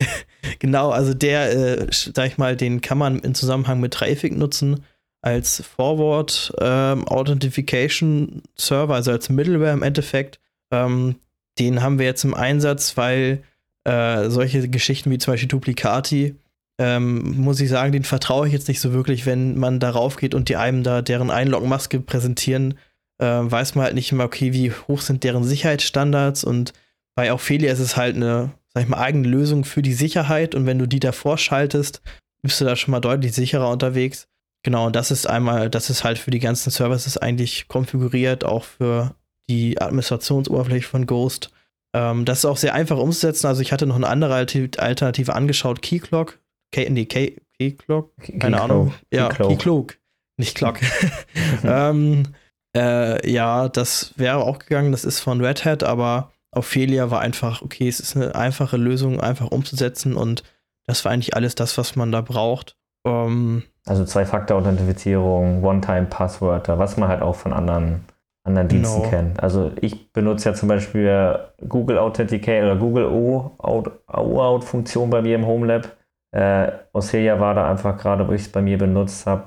genau, 0.58 0.90
also 0.90 1.14
der, 1.14 1.52
äh, 1.52 1.86
sag 1.92 2.26
ich 2.26 2.38
mal, 2.38 2.56
den 2.56 2.80
kann 2.80 2.98
man 2.98 3.20
im 3.20 3.34
Zusammenhang 3.34 3.78
mit 3.78 3.94
Traffic 3.94 4.36
nutzen 4.36 4.84
als 5.22 5.62
Forward 5.62 6.52
ähm, 6.60 7.06
Authentication 7.06 8.42
Server, 8.56 8.96
also 8.96 9.12
als 9.12 9.28
Middleware 9.28 9.74
im 9.74 9.84
Endeffekt. 9.84 10.40
Ähm, 10.72 11.14
den 11.60 11.84
haben 11.84 12.00
wir 12.00 12.06
jetzt 12.06 12.24
im 12.24 12.34
Einsatz, 12.34 12.96
weil 12.96 13.44
äh, 13.88 14.28
solche 14.28 14.68
Geschichten 14.68 15.10
wie 15.10 15.18
zum 15.18 15.32
Beispiel 15.32 15.48
Duplicati, 15.48 16.34
ähm, 16.78 17.40
muss 17.40 17.58
ich 17.58 17.70
sagen, 17.70 17.90
den 17.90 18.04
vertraue 18.04 18.46
ich 18.46 18.52
jetzt 18.52 18.68
nicht 18.68 18.80
so 18.80 18.92
wirklich, 18.92 19.24
wenn 19.24 19.56
man 19.56 19.80
darauf 19.80 20.16
geht 20.16 20.34
und 20.34 20.50
die 20.50 20.56
einem 20.56 20.82
da 20.82 21.00
deren 21.00 21.30
Einlogmaske 21.30 21.98
präsentieren, 22.00 22.74
äh, 23.18 23.24
weiß 23.26 23.74
man 23.74 23.86
halt 23.86 23.94
nicht 23.94 24.12
immer, 24.12 24.24
okay, 24.24 24.52
wie 24.52 24.72
hoch 24.72 25.00
sind 25.00 25.24
deren 25.24 25.42
Sicherheitsstandards 25.42 26.44
und 26.44 26.74
bei 27.14 27.32
Ophelia 27.32 27.72
ist 27.72 27.78
es 27.78 27.96
halt 27.96 28.14
eine, 28.16 28.52
sag 28.74 28.82
ich 28.82 28.88
mal, 28.88 28.98
eigene 28.98 29.26
Lösung 29.26 29.64
für 29.64 29.80
die 29.80 29.94
Sicherheit 29.94 30.54
und 30.54 30.66
wenn 30.66 30.78
du 30.78 30.86
die 30.86 31.00
davor 31.00 31.38
schaltest, 31.38 32.02
bist 32.42 32.60
du 32.60 32.66
da 32.66 32.76
schon 32.76 32.92
mal 32.92 33.00
deutlich 33.00 33.32
sicherer 33.32 33.70
unterwegs. 33.70 34.28
Genau, 34.62 34.86
und 34.86 34.96
das 34.96 35.10
ist 35.10 35.26
einmal, 35.26 35.70
das 35.70 35.88
ist 35.88 36.04
halt 36.04 36.18
für 36.18 36.30
die 36.30 36.40
ganzen 36.40 36.70
Services 36.70 37.16
eigentlich 37.16 37.68
konfiguriert, 37.68 38.44
auch 38.44 38.64
für 38.64 39.14
die 39.48 39.80
Administrationsoberfläche 39.80 40.86
von 40.86 41.06
Ghost. 41.06 41.50
Ähm, 41.94 42.24
das 42.24 42.38
ist 42.38 42.44
auch 42.44 42.56
sehr 42.56 42.74
einfach 42.74 42.98
umzusetzen. 42.98 43.46
Also 43.46 43.62
ich 43.62 43.72
hatte 43.72 43.86
noch 43.86 43.96
eine 43.96 44.08
andere 44.08 44.34
Alternative 44.34 45.34
angeschaut, 45.34 45.82
Keyclock. 45.82 46.38
K 46.72 46.88
nee, 46.90 47.06
Key, 47.06 47.36
Keyclock? 47.58 48.12
Keine 48.38 48.56
Key 48.56 48.62
Ahnung. 48.62 48.94
Ja, 49.12 49.28
Keycloak. 49.28 49.98
Nicht 50.36 50.56
Clock. 50.56 50.78
ähm, 51.64 52.24
äh, 52.76 53.30
ja, 53.30 53.68
das 53.68 54.12
wäre 54.16 54.38
auch 54.38 54.58
gegangen. 54.58 54.92
Das 54.92 55.04
ist 55.04 55.20
von 55.20 55.44
Red 55.44 55.64
Hat, 55.64 55.82
aber 55.82 56.32
Ophelia 56.52 57.10
war 57.10 57.20
einfach, 57.20 57.62
okay, 57.62 57.88
es 57.88 58.00
ist 58.00 58.16
eine 58.16 58.34
einfache 58.34 58.76
Lösung, 58.76 59.20
einfach 59.20 59.50
umzusetzen 59.50 60.14
und 60.14 60.42
das 60.86 61.04
war 61.04 61.12
eigentlich 61.12 61.34
alles 61.34 61.54
das, 61.54 61.76
was 61.76 61.96
man 61.96 62.12
da 62.12 62.20
braucht. 62.22 62.76
Ähm, 63.06 63.62
also 63.84 64.04
Zwei-Faktor-Authentifizierung, 64.04 65.62
One-Time-Passwörter, 65.62 66.78
was 66.78 66.96
man 66.96 67.08
halt 67.08 67.22
auch 67.22 67.36
von 67.36 67.52
anderen, 67.52 68.04
anderen 68.48 68.68
Diensten 68.68 69.02
genau. 69.02 69.10
kennt. 69.10 69.42
Also 69.42 69.72
ich 69.80 70.12
benutze 70.12 70.50
ja 70.50 70.54
zum 70.54 70.68
Beispiel 70.68 71.38
Google 71.68 71.98
Authenticate 71.98 72.64
oder 72.64 72.76
Google 72.76 73.06
OAuth-Funktion 73.58 75.10
bei 75.10 75.22
mir 75.22 75.36
im 75.36 75.46
HomeLab. 75.46 75.96
Äh, 76.32 76.72
Ocelia 76.92 77.40
war 77.40 77.54
da 77.54 77.70
einfach 77.70 77.96
gerade, 77.96 78.28
wo 78.28 78.32
ich 78.32 78.42
es 78.42 78.52
bei 78.52 78.60
mir 78.60 78.76
benutzt 78.76 79.26
habe, 79.26 79.44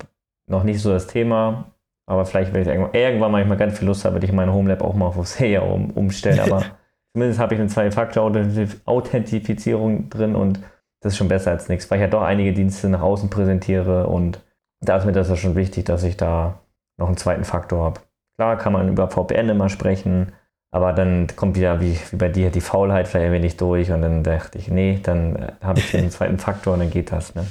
noch 0.48 0.63
nicht 0.63 0.81
so 0.81 0.91
das 0.91 1.05
Thema. 1.08 1.65
Aber 2.08 2.25
vielleicht 2.25 2.51
werde 2.53 2.70
ich 2.70 2.75
irgendwann, 2.75 2.93
irgendwann 2.93 3.48
mal 3.48 3.58
ganz 3.58 3.77
viel 3.77 3.88
Lust 3.88 4.05
habe, 4.05 4.15
werde 4.15 4.25
ich 4.25 4.34
mein 4.34 4.51
HomeLab 4.51 4.81
auch 4.81 4.96
mal 4.96 5.05
auf 5.08 5.17
Ocelia 5.17 5.62
um, 5.62 5.91
umstellen. 5.91 6.39
Aber 6.39 6.63
zumindest 7.13 7.39
habe 7.39 7.53
ich 7.53 7.60
eine 7.60 7.70
Zwei-Faktor-Authentifizierung 7.70 10.10
drin 10.10 10.36
und 10.36 10.60
das 11.01 11.13
ist 11.13 11.17
schon 11.17 11.27
besser 11.27 11.51
als 11.51 11.70
nichts, 11.70 11.89
weil 11.89 11.98
ich 11.98 12.03
ja 12.03 12.08
doch 12.08 12.22
einige 12.22 12.53
Dienste 12.53 12.88
nach 12.89 13.01
außen 13.01 13.29
präsentiere 13.29 14.08
und 14.08 14.39
da 14.81 14.98
ist 14.98 15.05
mir 15.05 15.12
das 15.12 15.29
ja 15.29 15.36
schon 15.36 15.55
wichtig, 15.55 15.86
dass 15.86 16.03
ich 16.03 16.17
da 16.17 16.60
noch 16.98 17.08
einen 17.08 17.17
zweiten 17.17 17.43
Faktor 17.43 17.84
habe. 17.84 18.01
Klar 18.41 18.57
kann 18.57 18.74
man 18.74 18.89
über 18.89 19.07
VPN 19.07 19.50
immer 19.50 19.69
sprechen, 19.69 20.31
aber 20.71 20.93
dann 20.93 21.27
kommt 21.36 21.55
wieder 21.55 21.79
wie, 21.79 22.00
wie 22.10 22.15
bei 22.15 22.27
dir 22.27 22.50
die 22.50 22.60
Faulheit 22.60 23.07
vielleicht 23.07 23.27
ein 23.27 23.33
wenig 23.33 23.55
durch 23.57 23.91
und 23.91 24.01
dann 24.01 24.24
dachte 24.24 24.57
ich, 24.57 24.67
nee, 24.67 25.00
dann 25.03 25.36
äh, 25.36 25.51
habe 25.62 25.77
ich 25.77 25.95
einen 25.95 26.10
zweiten 26.10 26.39
Faktor 26.39 26.74
und 26.74 26.79
dann 26.79 26.89
geht 26.89 27.12
das. 27.12 27.36
Ne? 27.36 27.45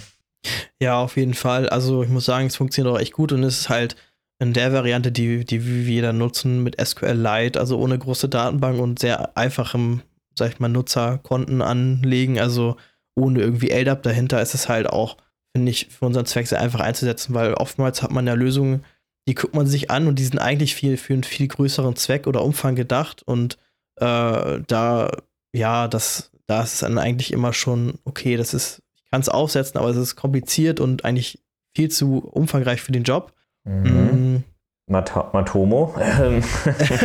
Ja, 0.82 0.98
auf 0.98 1.16
jeden 1.16 1.34
Fall. 1.34 1.68
Also 1.68 2.02
ich 2.02 2.08
muss 2.08 2.24
sagen, 2.24 2.48
es 2.48 2.56
funktioniert 2.56 2.92
auch 2.92 2.98
echt 2.98 3.12
gut 3.12 3.30
und 3.30 3.44
es 3.44 3.60
ist 3.60 3.68
halt 3.68 3.94
in 4.40 4.52
der 4.52 4.72
Variante, 4.72 5.12
die, 5.12 5.44
die 5.44 5.86
wir 5.86 6.02
da 6.02 6.12
nutzen 6.12 6.64
mit 6.64 6.84
SQLite, 6.84 7.60
also 7.60 7.78
ohne 7.78 7.96
große 7.96 8.28
Datenbank 8.28 8.80
und 8.80 8.98
sehr 8.98 9.36
einfachem, 9.36 10.02
sag 10.36 10.50
ich 10.50 10.58
mal, 10.58 10.66
Nutzerkonten 10.66 11.62
anlegen. 11.62 12.40
Also 12.40 12.74
ohne 13.14 13.38
irgendwie 13.38 13.70
LDAP 13.70 14.02
dahinter 14.02 14.42
ist 14.42 14.54
es 14.54 14.68
halt 14.68 14.88
auch, 14.90 15.18
finde 15.54 15.70
ich, 15.70 15.86
für 15.86 16.06
unseren 16.06 16.26
Zweck 16.26 16.48
sehr 16.48 16.60
einfach 16.60 16.80
einzusetzen, 16.80 17.32
weil 17.32 17.54
oftmals 17.54 18.02
hat 18.02 18.10
man 18.10 18.26
ja 18.26 18.34
Lösungen, 18.34 18.84
die 19.28 19.34
guckt 19.34 19.54
man 19.54 19.66
sich 19.66 19.90
an 19.90 20.06
und 20.06 20.18
die 20.18 20.24
sind 20.24 20.38
eigentlich 20.38 20.74
viel, 20.74 20.96
für 20.96 21.12
einen 21.12 21.24
viel 21.24 21.48
größeren 21.48 21.96
Zweck 21.96 22.26
oder 22.26 22.42
Umfang 22.42 22.74
gedacht 22.74 23.22
und 23.22 23.58
äh, 23.96 24.60
da, 24.66 25.10
ja, 25.52 25.88
das, 25.88 26.30
da 26.46 26.62
ist 26.62 26.74
es 26.74 26.80
dann 26.80 26.98
eigentlich 26.98 27.32
immer 27.32 27.52
schon, 27.52 27.98
okay, 28.04 28.36
das 28.36 28.54
ist, 28.54 28.82
ich 28.96 29.10
kann 29.10 29.20
es 29.20 29.28
aufsetzen, 29.28 29.78
aber 29.78 29.90
es 29.90 29.96
ist 29.96 30.16
kompliziert 30.16 30.80
und 30.80 31.04
eigentlich 31.04 31.38
viel 31.76 31.90
zu 31.90 32.18
umfangreich 32.18 32.82
für 32.82 32.92
den 32.92 33.04
Job. 33.04 33.32
Mhm. 33.64 33.84
Mm. 33.84 34.44
Mat 34.86 35.32
Matomo. 35.32 35.94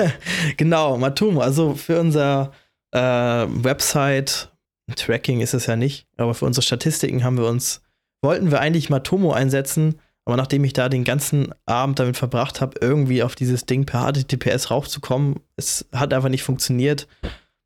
genau, 0.57 0.97
Matomo. 0.97 1.41
Also 1.41 1.75
für 1.75 1.99
unser 1.99 2.51
äh, 2.91 2.99
Website, 2.99 4.51
Tracking 4.95 5.41
ist 5.41 5.53
es 5.53 5.65
ja 5.67 5.75
nicht, 5.75 6.07
aber 6.17 6.33
für 6.33 6.45
unsere 6.45 6.63
Statistiken 6.63 7.23
haben 7.23 7.37
wir 7.37 7.47
uns, 7.47 7.81
wollten 8.21 8.51
wir 8.51 8.59
eigentlich 8.59 8.89
Matomo 8.89 9.33
einsetzen, 9.33 9.99
aber 10.25 10.37
nachdem 10.37 10.63
ich 10.63 10.73
da 10.73 10.89
den 10.89 11.03
ganzen 11.03 11.53
Abend 11.67 11.99
damit 11.99 12.17
verbracht 12.17 12.59
habe, 12.59 12.79
irgendwie 12.81 13.21
auf 13.21 13.35
dieses 13.35 13.65
Ding 13.65 13.85
per 13.85 14.11
HTTPS 14.11 14.71
raufzukommen, 14.71 15.39
es 15.55 15.85
hat 15.93 16.13
einfach 16.13 16.29
nicht 16.29 16.43
funktioniert. 16.43 17.07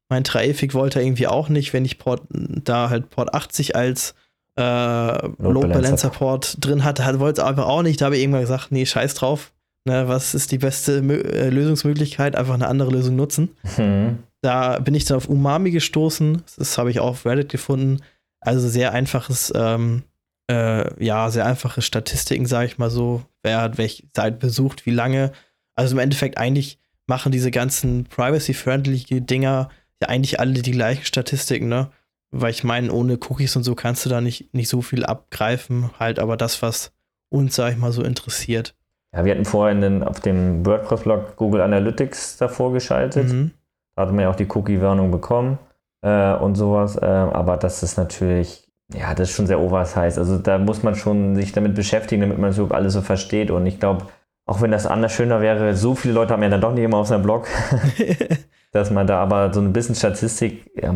Mein 0.10 0.26
Traffic 0.26 0.74
wollte 0.74 1.00
er 1.00 1.06
irgendwie 1.06 1.28
auch 1.28 1.48
nicht, 1.48 1.72
wenn 1.72 1.86
ich 1.86 2.00
Port, 2.00 2.24
da 2.30 2.90
halt 2.90 3.10
Port 3.10 3.34
80 3.34 3.76
als 3.76 4.14
äh, 4.58 4.62
Load 4.62 5.70
Balancer 5.70 6.10
Port 6.10 6.58
drin 6.60 6.84
hatte, 6.84 7.06
hat, 7.06 7.20
wollte 7.20 7.42
es 7.42 7.48
einfach 7.48 7.66
auch 7.66 7.82
nicht. 7.82 8.02
Da 8.02 8.06
habe 8.06 8.18
ich 8.18 8.22
irgendwann 8.22 8.42
gesagt, 8.42 8.72
nee, 8.72 8.86
scheiß 8.86 9.14
drauf. 9.14 9.54
Ne, 9.86 10.10
was 10.10 10.34
ist 10.36 10.52
die 10.52 10.58
beste 10.58 10.98
äh, 10.98 11.50
Lösungsmöglichkeit? 11.50 12.36
Einfach 12.36 12.56
eine 12.56 12.68
andere 12.68 12.92
Lösung 12.92 13.16
nutzen. 13.16 13.56
Mhm. 13.78 14.20
Da 14.42 14.80
bin 14.80 14.96
ich 14.96 15.06
dann 15.06 15.18
auf 15.18 15.30
Umami 15.30 15.72
gestoßen. 15.72 16.44
Das 16.58 16.78
habe 16.78 16.92
ich 16.92 17.00
auch 17.00 17.12
auf 17.12 17.26
Reddit 17.26 17.50
gefunden. 17.50 18.02
Also 18.42 18.68
sehr 18.68 18.92
einfaches 18.92 19.54
ähm, 19.56 20.04
äh, 20.50 21.04
ja, 21.04 21.30
sehr 21.30 21.46
einfache 21.46 21.82
Statistiken, 21.82 22.46
sage 22.48 22.66
ich 22.66 22.78
mal 22.78 22.90
so. 22.90 23.22
Wer 23.44 23.62
hat 23.62 23.78
welche 23.78 24.04
Seite 24.16 24.38
besucht, 24.38 24.86
wie 24.86 24.92
lange. 24.92 25.32
Also 25.76 25.96
im 25.96 26.00
Endeffekt 26.00 26.38
eigentlich 26.38 26.80
machen 27.08 27.32
diese 27.32 27.52
ganzen 27.52 28.06
privacy-friendly 28.06 29.22
Dinger 29.22 29.70
ja 30.02 30.08
eigentlich 30.10 30.40
alle 30.40 30.62
die 30.62 30.72
gleichen 30.72 31.06
Statistiken, 31.06 31.68
ne? 31.68 31.90
Weil 32.32 32.52
ich 32.52 32.64
meine, 32.64 32.92
ohne 32.92 33.18
Cookies 33.30 33.56
und 33.56 33.64
so 33.64 33.76
kannst 33.76 34.06
du 34.06 34.10
da 34.10 34.22
nicht, 34.22 34.54
nicht 34.54 34.70
so 34.70 34.82
viel 34.82 35.04
abgreifen. 35.04 35.90
Halt 36.00 36.20
aber 36.20 36.38
das, 36.38 36.62
was 36.62 36.92
uns, 37.30 37.56
sag 37.56 37.74
ich 37.74 37.78
mal, 37.78 37.92
so 37.92 38.04
interessiert. 38.04 38.76
Ja, 39.14 39.26
wir 39.26 39.32
hatten 39.32 39.46
vorhin 39.46 39.82
den, 39.82 40.04
auf 40.04 40.20
dem 40.20 40.66
WordPress-Blog 40.66 41.36
Google 41.38 41.62
Analytics 41.62 42.38
davor 42.38 42.72
geschaltet. 42.72 43.30
Mhm. 43.30 43.52
Da 43.96 44.04
hatte 44.04 44.14
man 44.14 44.22
ja 44.22 44.30
auch 44.30 44.36
die 44.36 44.48
Cookie-Warnung 44.48 45.10
bekommen 45.10 45.58
äh, 46.02 46.34
und 46.36 46.56
sowas. 46.56 46.96
Äh, 46.96 47.06
aber 47.06 47.58
das 47.58 47.82
ist 47.82 47.98
natürlich 47.98 48.69
ja, 48.94 49.14
das 49.14 49.30
ist 49.30 49.36
schon 49.36 49.48
sehr 49.48 49.60
oversized. 49.60 50.18
Also 50.18 50.38
da 50.38 50.58
muss 50.58 50.84
man 50.84 50.96
schon 50.96 51.36
sich 51.36 51.52
damit 51.52 51.76
beschäftigen, 51.76 52.22
damit 52.22 52.40
man 52.40 52.52
so 52.52 52.68
alles 52.70 52.94
so 52.94 53.02
versteht. 53.02 53.52
Und 53.52 53.66
ich 53.66 53.80
glaube, 53.80 54.08
auch 54.46 54.62
wenn 54.62 54.72
das 54.72 54.88
anders 54.88 55.14
schöner 55.14 55.42
wäre, 55.42 55.76
so 55.76 55.94
viele 55.94 56.16
Leute 56.16 56.34
haben 56.34 56.42
ja 56.42 56.50
dann 56.50 56.62
doch 56.62 56.74
nicht 56.74 56.84
immer 56.84 56.98
auf 56.98 57.08
seinem 57.08 57.22
Blog, 57.22 57.48
dass 58.72 58.90
man 58.90 59.06
da 59.06 59.20
aber 59.20 59.54
so 59.54 59.62
ein 59.62 59.74
bisschen 59.74 59.96
Statistik 59.96 60.72
ja, 60.76 60.92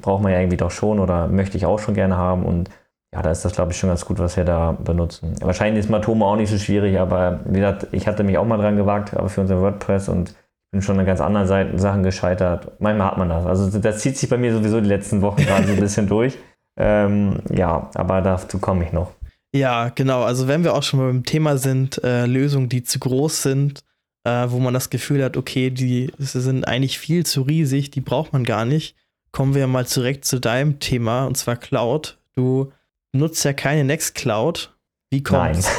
braucht 0.00 0.22
man 0.22 0.32
ja 0.32 0.40
irgendwie 0.40 0.56
doch 0.56 0.72
schon 0.72 0.98
oder 0.98 1.28
möchte 1.28 1.56
ich 1.56 1.66
auch 1.66 1.78
schon 1.78 1.94
gerne 1.94 2.16
haben. 2.16 2.44
Und 2.44 2.68
ja, 3.14 3.22
da 3.22 3.30
ist 3.30 3.44
das, 3.44 3.54
glaube 3.54 3.70
ich, 3.70 3.78
schon 3.78 3.90
ganz 3.90 4.04
gut, 4.04 4.18
was 4.18 4.36
wir 4.36 4.44
da 4.44 4.72
benutzen. 4.72 5.36
Wahrscheinlich 5.40 5.84
ist 5.84 5.90
Matomo 5.90 6.28
auch 6.32 6.36
nicht 6.36 6.50
so 6.50 6.58
schwierig, 6.58 6.98
aber 6.98 7.40
wie 7.44 7.60
gesagt, 7.60 7.86
ich 7.92 8.08
hatte 8.08 8.24
mich 8.24 8.38
auch 8.38 8.44
mal 8.44 8.58
dran 8.58 8.76
gewagt, 8.76 9.16
aber 9.16 9.28
für 9.28 9.42
unser 9.42 9.60
WordPress 9.60 10.08
und 10.08 10.34
bin 10.72 10.82
schon 10.82 10.98
an 10.98 11.06
ganz 11.06 11.20
anderen 11.20 11.46
Seiten 11.46 11.78
Sachen 11.78 12.02
gescheitert. 12.02 12.72
Manchmal 12.80 13.06
hat 13.06 13.18
man 13.18 13.28
das. 13.28 13.46
Also 13.46 13.78
das 13.78 14.00
zieht 14.00 14.18
sich 14.18 14.28
bei 14.28 14.36
mir 14.36 14.52
sowieso 14.52 14.80
die 14.80 14.88
letzten 14.88 15.22
Wochen 15.22 15.42
gerade 15.46 15.66
so 15.66 15.74
ein 15.74 15.80
bisschen 15.80 16.08
durch. 16.08 16.36
Ähm, 16.76 17.40
ja, 17.50 17.90
aber 17.94 18.20
dazu 18.20 18.58
komme 18.58 18.84
ich 18.84 18.92
noch. 18.92 19.12
Ja, 19.54 19.88
genau. 19.88 20.22
Also 20.22 20.48
wenn 20.48 20.64
wir 20.64 20.74
auch 20.74 20.82
schon 20.82 21.00
beim 21.00 21.24
Thema 21.24 21.56
sind, 21.56 22.02
äh, 22.04 22.26
Lösungen, 22.26 22.68
die 22.68 22.82
zu 22.82 22.98
groß 22.98 23.42
sind, 23.42 23.82
äh, 24.24 24.46
wo 24.48 24.58
man 24.58 24.74
das 24.74 24.90
Gefühl 24.90 25.24
hat, 25.24 25.36
okay, 25.36 25.70
die 25.70 26.12
sind 26.18 26.66
eigentlich 26.66 26.98
viel 26.98 27.24
zu 27.24 27.42
riesig, 27.42 27.90
die 27.90 28.00
braucht 28.00 28.32
man 28.32 28.44
gar 28.44 28.64
nicht, 28.64 28.96
kommen 29.32 29.54
wir 29.54 29.66
mal 29.66 29.84
direkt 29.84 30.24
zu 30.24 30.40
deinem 30.40 30.78
Thema, 30.78 31.26
und 31.26 31.36
zwar 31.36 31.56
Cloud. 31.56 32.18
Du 32.34 32.72
nutzt 33.12 33.44
ja 33.44 33.52
keine 33.52 33.84
Nextcloud. 33.84 34.74
Wie 35.10 35.22
kommt's? 35.22 35.70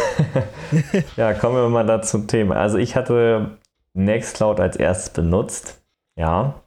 Nein. 0.71 1.03
ja, 1.17 1.33
kommen 1.33 1.55
wir 1.55 1.69
mal 1.69 1.85
da 1.85 2.01
zum 2.01 2.27
Thema. 2.27 2.55
Also 2.55 2.77
ich 2.77 2.95
hatte 2.95 3.57
Nextcloud 3.93 4.59
als 4.59 4.77
erstes 4.77 5.09
benutzt, 5.09 5.81
ja, 6.15 6.61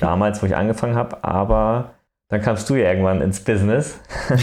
damals, 0.00 0.42
wo 0.42 0.46
ich 0.46 0.56
angefangen 0.56 0.96
habe, 0.96 1.22
aber 1.24 1.94
dann 2.30 2.40
kamst 2.40 2.70
du 2.70 2.76
ja 2.76 2.88
irgendwann 2.88 3.20
ins 3.20 3.40
Business 3.40 4.00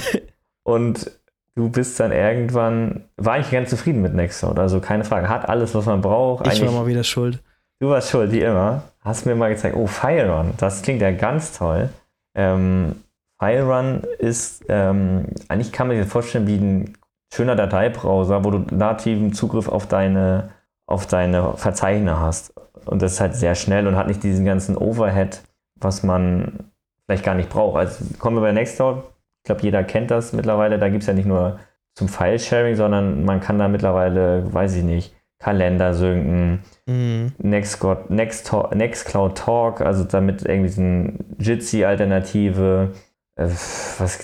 und 0.64 1.10
du 1.56 1.70
bist 1.70 2.00
dann 2.00 2.12
irgendwann, 2.12 3.06
war 3.16 3.40
ich 3.40 3.50
ganz 3.50 3.70
zufrieden 3.72 4.02
mit 4.02 4.14
Nextcloud, 4.14 4.60
also 4.60 4.80
keine 4.80 5.04
Frage, 5.04 5.30
hat 5.30 5.50
alles, 5.50 5.74
was 5.74 5.86
man 5.86 6.02
braucht. 6.02 6.46
Ich 6.48 6.64
war 6.64 6.72
mal 6.72 6.86
wieder 6.86 7.04
schuld. 7.04 7.42
Du 7.80 7.90
warst 7.90 8.10
schuld, 8.10 8.32
wie 8.32 8.42
immer. 8.42 8.84
Hast 9.02 9.26
mir 9.26 9.36
mal 9.36 9.50
gezeigt, 9.50 9.76
oh, 9.76 9.88
FileRun, 9.88 10.54
das 10.58 10.82
klingt 10.82 11.02
ja 11.02 11.12
ganz 11.12 11.58
toll. 11.58 11.90
Ähm, 12.36 13.04
FileRun 13.40 14.04
ist, 14.20 14.66
ähm, 14.68 15.28
eigentlich 15.48 15.72
kann 15.72 15.88
man 15.88 15.98
sich 15.98 16.08
vorstellen 16.08 16.48
wie 16.48 16.58
ein 16.58 16.98
schöner 17.34 17.56
Dateibrowser, 17.56 18.44
wo 18.44 18.52
du 18.52 18.76
nativen 18.76 19.34
Zugriff 19.34 19.68
auf 19.68 19.88
deine, 19.88 20.50
auf 20.88 21.08
deine 21.08 21.54
Verzeichner 21.54 22.20
hast. 22.20 22.54
Und 22.86 23.02
das 23.02 23.14
ist 23.14 23.22
halt 23.22 23.36
sehr 23.36 23.56
schnell 23.56 23.88
und 23.88 23.96
hat 23.96 24.08
nicht 24.08 24.24
diesen 24.24 24.46
ganzen 24.46 24.76
Overhead, 24.76 25.42
was 25.80 26.04
man 26.04 26.72
vielleicht 27.08 27.26
gar 27.26 27.36
nicht 27.36 27.50
braucht. 27.50 27.78
Also 27.78 28.06
kommen 28.20 28.38
wir 28.38 28.42
bei 28.42 28.52
Nextcloud. 28.52 29.04
Ich 29.44 29.48
glaube, 29.48 29.62
jeder 29.62 29.84
kennt 29.84 30.12
das 30.12 30.34
mittlerweile. 30.34 30.78
Da 30.78 30.90
gibt 30.90 31.04
es 31.04 31.08
ja 31.08 31.14
nicht 31.14 31.26
nur 31.26 31.60
zum 31.96 32.10
File-Sharing, 32.10 32.76
sondern 32.76 33.26
man 33.26 33.40
kann 33.40 33.58
da 33.58 33.68
mittlerweile, 33.68 34.54
weiß 34.54 34.76
ich 34.76 34.84
nicht, 34.84 35.16
Kalender 35.40 35.94
synken, 35.94 36.64
mhm. 36.88 37.34
Nextcloud, 37.38 38.10
Next, 38.10 38.52
Nextcloud 38.74 39.38
Talk, 39.38 39.82
also 39.82 40.04
damit 40.04 40.44
irgendwie 40.44 40.70
so 40.70 40.82
eine 40.82 41.14
Jitsi-Alternative. 41.40 42.92
Äh, 43.36 43.50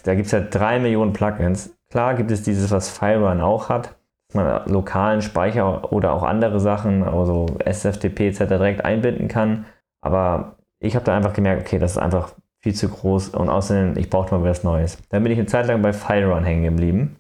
da 0.04 0.16
gibt 0.16 0.26
es 0.26 0.32
ja 0.32 0.42
drei 0.42 0.80
Millionen 0.80 1.14
Plugins. 1.14 1.76
Klar 1.90 2.16
gibt 2.16 2.32
es 2.32 2.42
dieses, 2.42 2.72
was 2.72 2.90
FileRun 2.90 3.42
auch 3.42 3.70
hat, 3.70 3.96
dass 4.28 4.36
man 4.36 4.68
lokalen 4.68 5.22
Speicher 5.22 5.94
oder 5.94 6.14
auch 6.14 6.24
andere 6.24 6.60
Sachen, 6.60 7.04
also 7.04 7.46
SFTP 7.64 8.22
etc. 8.22 8.40
direkt 8.48 8.84
einbinden 8.84 9.28
kann. 9.28 9.66
Aber 10.02 10.58
ich 10.80 10.96
habe 10.96 11.06
da 11.06 11.16
einfach 11.16 11.34
gemerkt, 11.34 11.62
okay, 11.62 11.78
das 11.78 11.92
ist 11.92 11.98
einfach 12.00 12.34
viel 12.64 12.74
zu 12.74 12.88
groß 12.88 13.30
und 13.30 13.50
außerdem, 13.50 13.98
ich 13.98 14.10
brauchte 14.10 14.36
mal 14.36 14.50
was 14.50 14.64
Neues. 14.64 14.98
Dann 15.10 15.22
bin 15.22 15.32
ich 15.34 15.38
eine 15.38 15.48
Zeit 15.48 15.68
lang 15.68 15.82
bei 15.82 15.92
FileRun 15.92 16.46
hängen 16.46 16.64
geblieben. 16.64 17.18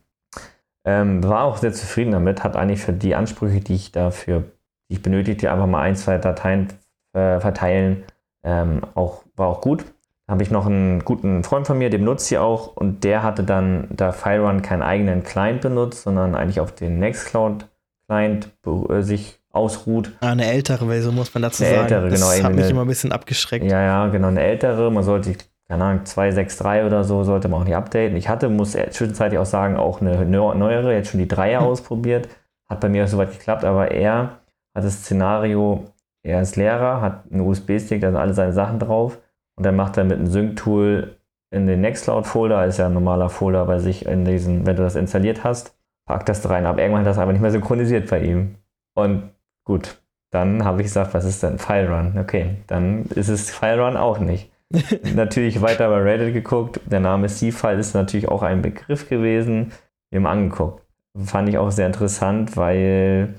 Ähm, 0.85 1.23
war 1.23 1.43
auch 1.43 1.57
sehr 1.57 1.73
zufrieden 1.73 2.11
damit, 2.11 2.43
hat 2.43 2.55
eigentlich 2.55 2.81
für 2.81 2.93
die 2.93 3.13
Ansprüche, 3.13 3.59
die 3.59 3.75
ich 3.75 3.91
dafür, 3.91 4.43
die 4.89 4.95
ich 4.95 5.01
benötigte, 5.01 5.51
einfach 5.51 5.67
mal 5.67 5.81
ein, 5.81 5.95
zwei 5.95 6.17
Dateien 6.17 6.69
äh, 7.13 7.39
verteilen, 7.39 8.03
ähm, 8.43 8.81
auch, 8.95 9.23
war 9.35 9.47
auch 9.47 9.61
gut. 9.61 9.85
Da 10.25 10.33
habe 10.33 10.43
ich 10.43 10.51
noch 10.51 10.65
einen 10.65 11.03
guten 11.03 11.43
Freund 11.43 11.67
von 11.67 11.77
mir, 11.77 11.89
den 11.89 12.01
benutzt 12.01 12.27
sie 12.27 12.37
auch 12.37 12.75
und 12.75 13.03
der 13.03 13.23
hatte 13.23 13.43
dann, 13.43 13.89
da 13.91 14.13
FileRun 14.13 14.61
keinen 14.61 14.81
eigenen 14.81 15.23
Client 15.23 15.61
benutzt, 15.61 16.03
sondern 16.03 16.35
eigentlich 16.35 16.61
auf 16.61 16.73
den 16.73 16.99
Nextcloud 16.99 17.67
Client 18.07 18.49
äh, 18.65 19.01
sich 19.01 19.39
ausruht. 19.53 20.11
Ah, 20.19 20.31
eine 20.31 20.45
ältere 20.45 20.87
Version 20.87 21.15
muss 21.15 21.33
man 21.33 21.43
dazu 21.43 21.63
eine 21.63 21.73
sagen. 21.73 21.83
Ältere, 21.83 22.09
das 22.09 22.19
genau, 22.19 22.43
hat 22.43 22.55
mich 22.55 22.69
immer 22.69 22.81
ein 22.81 22.87
bisschen 22.87 23.11
abgeschreckt. 23.11 23.65
Ja, 23.65 23.81
ja, 23.81 24.07
genau, 24.07 24.27
eine 24.27 24.41
ältere. 24.41 24.91
Man 24.91 25.03
sollte, 25.03 25.35
keine 25.67 25.83
Ahnung, 25.83 26.03
2.6.3 26.03 26.85
oder 26.85 27.03
so, 27.03 27.23
sollte 27.23 27.47
man 27.47 27.61
auch 27.61 27.65
nicht 27.65 27.75
updaten. 27.75 28.17
Ich 28.17 28.27
hatte, 28.27 28.49
muss 28.49 28.71
zwischenzeitlich 28.71 29.39
auch 29.39 29.45
sagen, 29.45 29.77
auch 29.77 30.01
eine 30.01 30.25
neuere, 30.25 30.93
jetzt 30.93 31.11
schon 31.11 31.19
die 31.19 31.27
3er 31.27 31.59
hm. 31.59 31.67
ausprobiert. 31.67 32.27
Hat 32.69 32.79
bei 32.79 32.89
mir 32.89 33.07
soweit 33.07 33.31
geklappt, 33.31 33.63
aber 33.63 33.91
er 33.91 34.39
hat 34.75 34.83
das 34.83 34.95
Szenario, 34.95 35.85
er 36.23 36.41
ist 36.41 36.55
Lehrer, 36.55 37.01
hat 37.01 37.31
einen 37.31 37.41
USB-Stick, 37.41 38.01
da 38.01 38.07
sind 38.07 38.19
alle 38.19 38.33
seine 38.33 38.53
Sachen 38.53 38.79
drauf 38.79 39.19
und 39.55 39.65
dann 39.65 39.75
macht 39.75 39.97
er 39.97 40.05
mit 40.05 40.17
einem 40.17 40.27
Sync-Tool 40.27 41.15
in 41.51 41.67
den 41.67 41.81
Nextcloud-Folder, 41.81 42.65
ist 42.65 42.79
ja 42.79 42.87
ein 42.87 42.93
normaler 42.93 43.29
Folder 43.29 43.65
bei 43.65 43.77
sich 43.77 44.07
in 44.07 44.25
diesen, 44.25 44.65
wenn 44.65 44.75
du 44.75 44.81
das 44.81 44.95
installiert 44.95 45.43
hast, 45.43 45.77
packt 46.07 46.27
das 46.27 46.41
da 46.41 46.49
rein. 46.49 46.65
Aber 46.65 46.81
irgendwann 46.81 47.01
hat 47.01 47.07
das 47.07 47.19
aber 47.19 47.31
nicht 47.31 47.41
mehr 47.41 47.51
synchronisiert 47.51 48.09
bei 48.09 48.21
ihm. 48.21 48.55
Und 48.95 49.32
Gut, 49.65 50.01
dann 50.31 50.65
habe 50.65 50.81
ich 50.81 50.87
gesagt, 50.87 51.13
was 51.13 51.25
ist 51.25 51.43
denn 51.43 51.59
FileRun? 51.59 52.17
Okay, 52.17 52.57
dann 52.67 53.05
ist 53.05 53.29
es 53.29 53.49
FileRun 53.49 53.97
auch 53.97 54.19
nicht. 54.19 54.51
natürlich 55.15 55.61
weiter 55.61 55.89
bei 55.89 56.01
Reddit 56.01 56.33
geguckt. 56.33 56.79
Der 56.85 56.99
Name 56.99 57.27
C-File 57.27 57.79
ist 57.79 57.93
natürlich 57.93 58.27
auch 58.27 58.41
ein 58.41 58.61
Begriff 58.61 59.07
gewesen. 59.07 59.71
Wir 60.09 60.19
haben 60.19 60.25
angeguckt. 60.25 60.83
Fand 61.23 61.47
ich 61.49 61.57
auch 61.57 61.69
sehr 61.69 61.85
interessant, 61.85 62.57
weil 62.57 63.35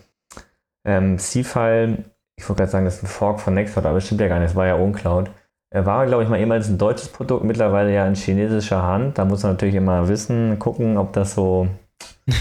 ähm, 0.86 1.18
C-File, 1.18 2.04
ich 2.36 2.48
wollte 2.48 2.60
gerade 2.60 2.70
sagen, 2.70 2.84
das 2.84 2.96
ist 2.96 3.04
ein 3.04 3.08
Fork 3.08 3.40
von 3.40 3.54
Nextcloud, 3.54 3.86
aber 3.86 3.96
das 3.96 4.06
stimmt 4.06 4.20
ja 4.20 4.28
gar 4.28 4.38
nicht, 4.38 4.50
das 4.50 4.56
war 4.56 4.66
ja 4.66 4.74
uncloud. 4.76 5.30
Er 5.70 5.86
war, 5.86 6.06
glaube 6.06 6.22
ich, 6.22 6.28
mal 6.28 6.38
ehemals 6.38 6.68
ein 6.68 6.78
deutsches 6.78 7.08
Produkt, 7.08 7.42
mittlerweile 7.42 7.92
ja 7.92 8.06
in 8.06 8.14
chinesischer 8.14 8.82
Hand. 8.82 9.18
Da 9.18 9.24
muss 9.24 9.42
man 9.42 9.52
natürlich 9.52 9.74
immer 9.74 10.06
wissen, 10.06 10.60
gucken, 10.60 10.96
ob 10.96 11.12
das 11.12 11.34
so 11.34 11.66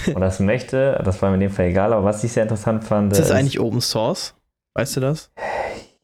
und 0.08 0.22
das 0.22 0.40
möchte. 0.40 1.02
Das 1.04 1.22
war 1.22 1.30
mir 1.30 1.36
in 1.36 1.42
dem 1.42 1.52
Fall 1.52 1.66
egal, 1.66 1.94
aber 1.94 2.06
was 2.06 2.24
ich 2.24 2.32
sehr 2.32 2.44
interessant 2.44 2.84
fand. 2.84 3.12
Ist 3.12 3.20
das 3.20 3.30
ist, 3.30 3.36
eigentlich 3.36 3.60
Open 3.60 3.82
Source? 3.82 4.36
Weißt 4.76 4.96
du 4.96 5.02
das? 5.02 5.32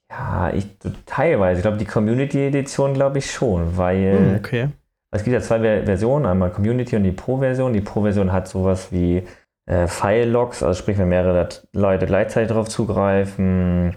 Ja, 0.09 0.51
ich 0.53 0.65
teilweise. 1.05 1.59
Ich 1.59 1.63
glaube, 1.63 1.77
die 1.77 1.85
Community-Edition 1.85 2.93
glaube 2.93 3.19
ich 3.19 3.31
schon, 3.31 3.77
weil 3.77 4.17
hm, 4.17 4.35
okay. 4.37 4.67
es 5.11 5.23
gibt 5.23 5.33
ja 5.33 5.41
zwei 5.41 5.59
Versionen, 5.83 6.25
einmal 6.25 6.51
Community 6.51 6.95
und 6.95 7.03
die 7.03 7.11
Pro-Version. 7.11 7.73
Die 7.73 7.81
Pro-Version 7.81 8.31
hat 8.31 8.47
sowas 8.47 8.91
wie 8.91 9.23
äh, 9.65 9.87
File-Logs, 9.87 10.63
also 10.63 10.77
sprich, 10.77 10.97
wenn 10.97 11.09
mehrere 11.09 11.47
Leute 11.73 12.05
gleichzeitig 12.05 12.49
darauf 12.49 12.69
zugreifen, 12.69 13.95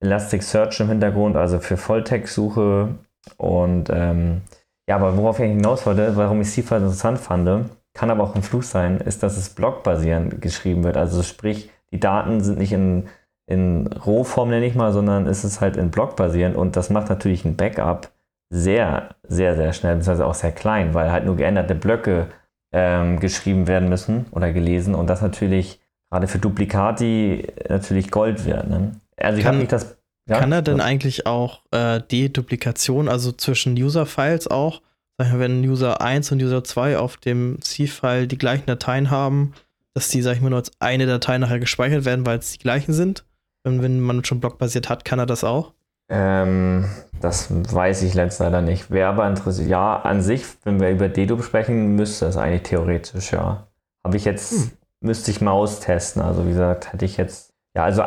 Elasticsearch 0.00 0.80
im 0.80 0.88
Hintergrund, 0.88 1.36
also 1.36 1.60
für 1.60 1.76
Volltext-Suche 1.76 2.88
und 3.36 3.90
ähm, 3.90 4.42
Ja, 4.88 4.96
aber 4.96 5.16
worauf 5.16 5.38
ich 5.38 5.46
hinaus 5.46 5.86
wollte, 5.86 6.16
warum 6.16 6.40
ich 6.40 6.50
C-File 6.50 6.80
interessant 6.80 7.18
fand, 7.18 7.46
kann 7.94 8.10
aber 8.10 8.24
auch 8.24 8.34
ein 8.34 8.42
Fluch 8.42 8.62
sein, 8.62 8.98
ist, 8.98 9.22
dass 9.22 9.36
es 9.36 9.50
blockbasierend 9.50 10.40
geschrieben 10.40 10.84
wird. 10.84 10.96
Also 10.96 11.22
sprich, 11.22 11.70
die 11.92 12.00
Daten 12.00 12.40
sind 12.40 12.58
nicht 12.58 12.72
in, 12.72 13.08
in 13.46 13.86
Rohform, 13.86 14.50
nenne 14.50 14.66
ich 14.66 14.74
mal, 14.74 14.92
sondern 14.92 15.26
es 15.26 15.44
ist 15.44 15.60
halt 15.60 15.76
in 15.76 15.90
blockbasierend 15.90 16.56
und 16.56 16.76
das 16.76 16.90
macht 16.90 17.08
natürlich 17.08 17.44
ein 17.44 17.56
Backup 17.56 18.10
sehr, 18.50 19.14
sehr, 19.26 19.56
sehr 19.56 19.72
schnell, 19.72 19.96
beziehungsweise 19.96 20.26
auch 20.26 20.34
sehr 20.34 20.52
klein, 20.52 20.94
weil 20.94 21.10
halt 21.10 21.24
nur 21.24 21.36
geänderte 21.36 21.74
Blöcke 21.74 22.28
ähm, 22.72 23.20
geschrieben 23.20 23.66
werden 23.66 23.88
müssen 23.88 24.26
oder 24.30 24.52
gelesen 24.52 24.94
und 24.94 25.06
das 25.06 25.22
natürlich 25.22 25.80
gerade 26.10 26.28
für 26.28 26.38
Duplikati 26.38 27.46
natürlich 27.68 28.10
Gold 28.10 28.44
wird. 28.44 28.68
Ne? 28.68 28.92
Also 29.16 29.38
ich 29.38 29.46
habe 29.46 29.56
nicht 29.56 29.72
das. 29.72 29.96
Ja, 30.28 30.38
kann 30.38 30.52
er 30.52 30.62
denn 30.62 30.80
eigentlich 30.80 31.26
auch 31.26 31.62
äh, 31.72 32.00
Deduplikation, 32.00 33.08
also 33.08 33.32
zwischen 33.32 33.72
User-Files 33.72 34.48
auch, 34.48 34.80
wenn 35.18 35.64
User 35.64 36.00
1 36.00 36.32
und 36.32 36.42
User 36.42 36.64
2 36.64 36.98
auf 36.98 37.16
dem 37.16 37.60
C-File 37.60 38.26
die 38.26 38.38
gleichen 38.38 38.66
Dateien 38.66 39.10
haben, 39.10 39.52
dass 39.94 40.08
die, 40.08 40.22
sag 40.22 40.34
ich 40.34 40.40
mal, 40.40 40.50
nur 40.50 40.58
als 40.58 40.72
eine 40.80 41.06
Datei 41.06 41.38
nachher 41.38 41.60
gespeichert 41.60 42.04
werden, 42.04 42.26
weil 42.26 42.38
es 42.38 42.52
die 42.52 42.58
gleichen 42.58 42.92
sind? 42.92 43.24
Und 43.64 43.82
wenn 43.82 44.00
man 44.00 44.24
schon 44.24 44.40
blockbasiert 44.40 44.88
hat, 44.88 45.04
kann 45.04 45.18
er 45.18 45.26
das 45.26 45.44
auch? 45.44 45.72
Ähm, 46.08 46.86
das 47.20 47.48
weiß 47.50 48.02
ich 48.02 48.14
letztens 48.14 48.40
leider 48.40 48.60
nicht. 48.60 48.90
Wäre 48.90 49.08
aber 49.08 49.28
interessiert. 49.28 49.68
Ja, 49.68 50.00
an 50.00 50.20
sich, 50.20 50.44
wenn 50.64 50.80
wir 50.80 50.90
über 50.90 51.08
Dedup 51.08 51.44
sprechen, 51.44 51.94
müsste 51.94 52.26
es 52.26 52.36
eigentlich 52.36 52.64
theoretisch, 52.64 53.32
ja. 53.32 53.66
Habe 54.04 54.16
ich 54.16 54.24
jetzt, 54.24 54.52
hm. 54.52 54.70
müsste 55.00 55.30
ich 55.30 55.40
mal 55.40 55.52
austesten. 55.52 56.20
Also 56.22 56.44
wie 56.44 56.50
gesagt, 56.50 56.92
hätte 56.92 57.04
ich 57.04 57.16
jetzt. 57.16 57.52
Ja, 57.74 57.84
also 57.84 58.02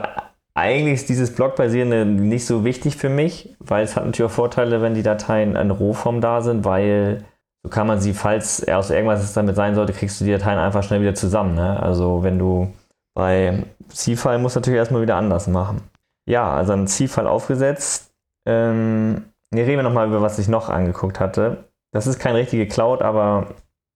eigentlich 0.55 0.95
ist 0.95 1.09
dieses 1.09 1.35
Blockbasierende 1.35 2.05
nicht 2.05 2.45
so 2.45 2.63
wichtig 2.63 2.95
für 2.95 3.09
mich, 3.09 3.55
weil 3.59 3.83
es 3.83 3.95
hat 3.95 4.05
natürlich 4.05 4.31
auch 4.31 4.35
Vorteile, 4.35 4.81
wenn 4.81 4.93
die 4.93 5.03
Dateien 5.03 5.55
in 5.55 5.69
Rohform 5.69 6.21
da 6.21 6.41
sind, 6.41 6.63
weil 6.63 7.25
so 7.63 7.69
kann 7.69 7.87
man 7.87 7.99
sie, 7.99 8.13
falls 8.13 8.65
aus 8.67 8.89
irgendwas 8.89 9.33
damit 9.33 9.55
sein 9.55 9.75
sollte, 9.75 9.91
kriegst 9.91 10.19
du 10.21 10.25
die 10.25 10.31
Dateien 10.31 10.57
einfach 10.57 10.83
schnell 10.83 11.01
wieder 11.01 11.15
zusammen. 11.15 11.55
Ne? 11.55 11.81
Also 11.81 12.23
wenn 12.23 12.39
du 12.39 12.73
bei 13.15 13.63
C-File 13.89 14.39
musst 14.39 14.55
du 14.55 14.59
natürlich 14.61 14.77
erstmal 14.77 15.01
wieder 15.01 15.17
anders 15.17 15.47
machen. 15.47 15.81
Ja, 16.27 16.53
also 16.53 16.73
ein 16.73 16.87
C-File 16.87 17.27
aufgesetzt. 17.27 18.11
Ähm, 18.47 19.25
hier 19.53 19.65
reden 19.65 19.79
wir 19.79 19.83
nochmal 19.83 20.07
über, 20.07 20.21
was 20.21 20.39
ich 20.39 20.47
noch 20.47 20.69
angeguckt 20.69 21.19
hatte. 21.19 21.65
Das 21.91 22.07
ist 22.07 22.19
keine 22.19 22.39
richtige 22.39 22.67
Cloud, 22.67 23.01
aber 23.01 23.47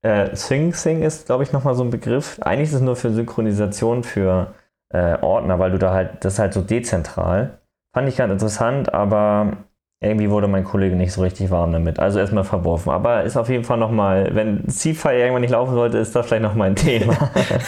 äh, 0.02 0.36
SyncSync 0.36 1.04
ist, 1.04 1.26
glaube 1.26 1.44
ich, 1.44 1.54
nochmal 1.54 1.76
so 1.76 1.84
ein 1.84 1.90
Begriff. 1.90 2.40
Eigentlich 2.42 2.70
ist 2.70 2.76
es 2.76 2.82
nur 2.82 2.96
für 2.96 3.12
Synchronisation 3.12 4.04
für 4.04 4.54
äh, 4.90 5.18
Ordner, 5.22 5.60
weil 5.60 5.72
du 5.72 5.78
da 5.78 5.94
halt, 5.94 6.24
das 6.24 6.34
ist 6.34 6.40
halt 6.40 6.54
so 6.54 6.62
dezentral. 6.62 7.60
Fand 7.94 8.08
ich 8.08 8.18
ganz 8.18 8.32
interessant, 8.32 8.94
aber 8.94 9.58
irgendwie 10.02 10.30
wurde 10.30 10.48
mein 10.48 10.64
Kollege 10.64 10.96
nicht 10.96 11.12
so 11.12 11.22
richtig 11.22 11.52
warm 11.52 11.74
damit. 11.74 12.00
Also 12.00 12.20
erstmal 12.20 12.46
verworfen. 12.46 12.90
Aber 12.90 13.24
ist 13.24 13.36
auf 13.36 13.50
jeden 13.50 13.66
Fall 13.66 13.78
nochmal, 13.78 14.30
wenn 14.34 14.66
C-File 14.70 15.20
irgendwann 15.20 15.42
nicht 15.42 15.52
laufen 15.52 15.74
sollte, 15.74 15.98
ist 15.98 16.16
das 16.16 16.26
vielleicht 16.26 16.44
nochmal 16.44 16.70
ein 16.70 16.76
Thema. 16.76 17.16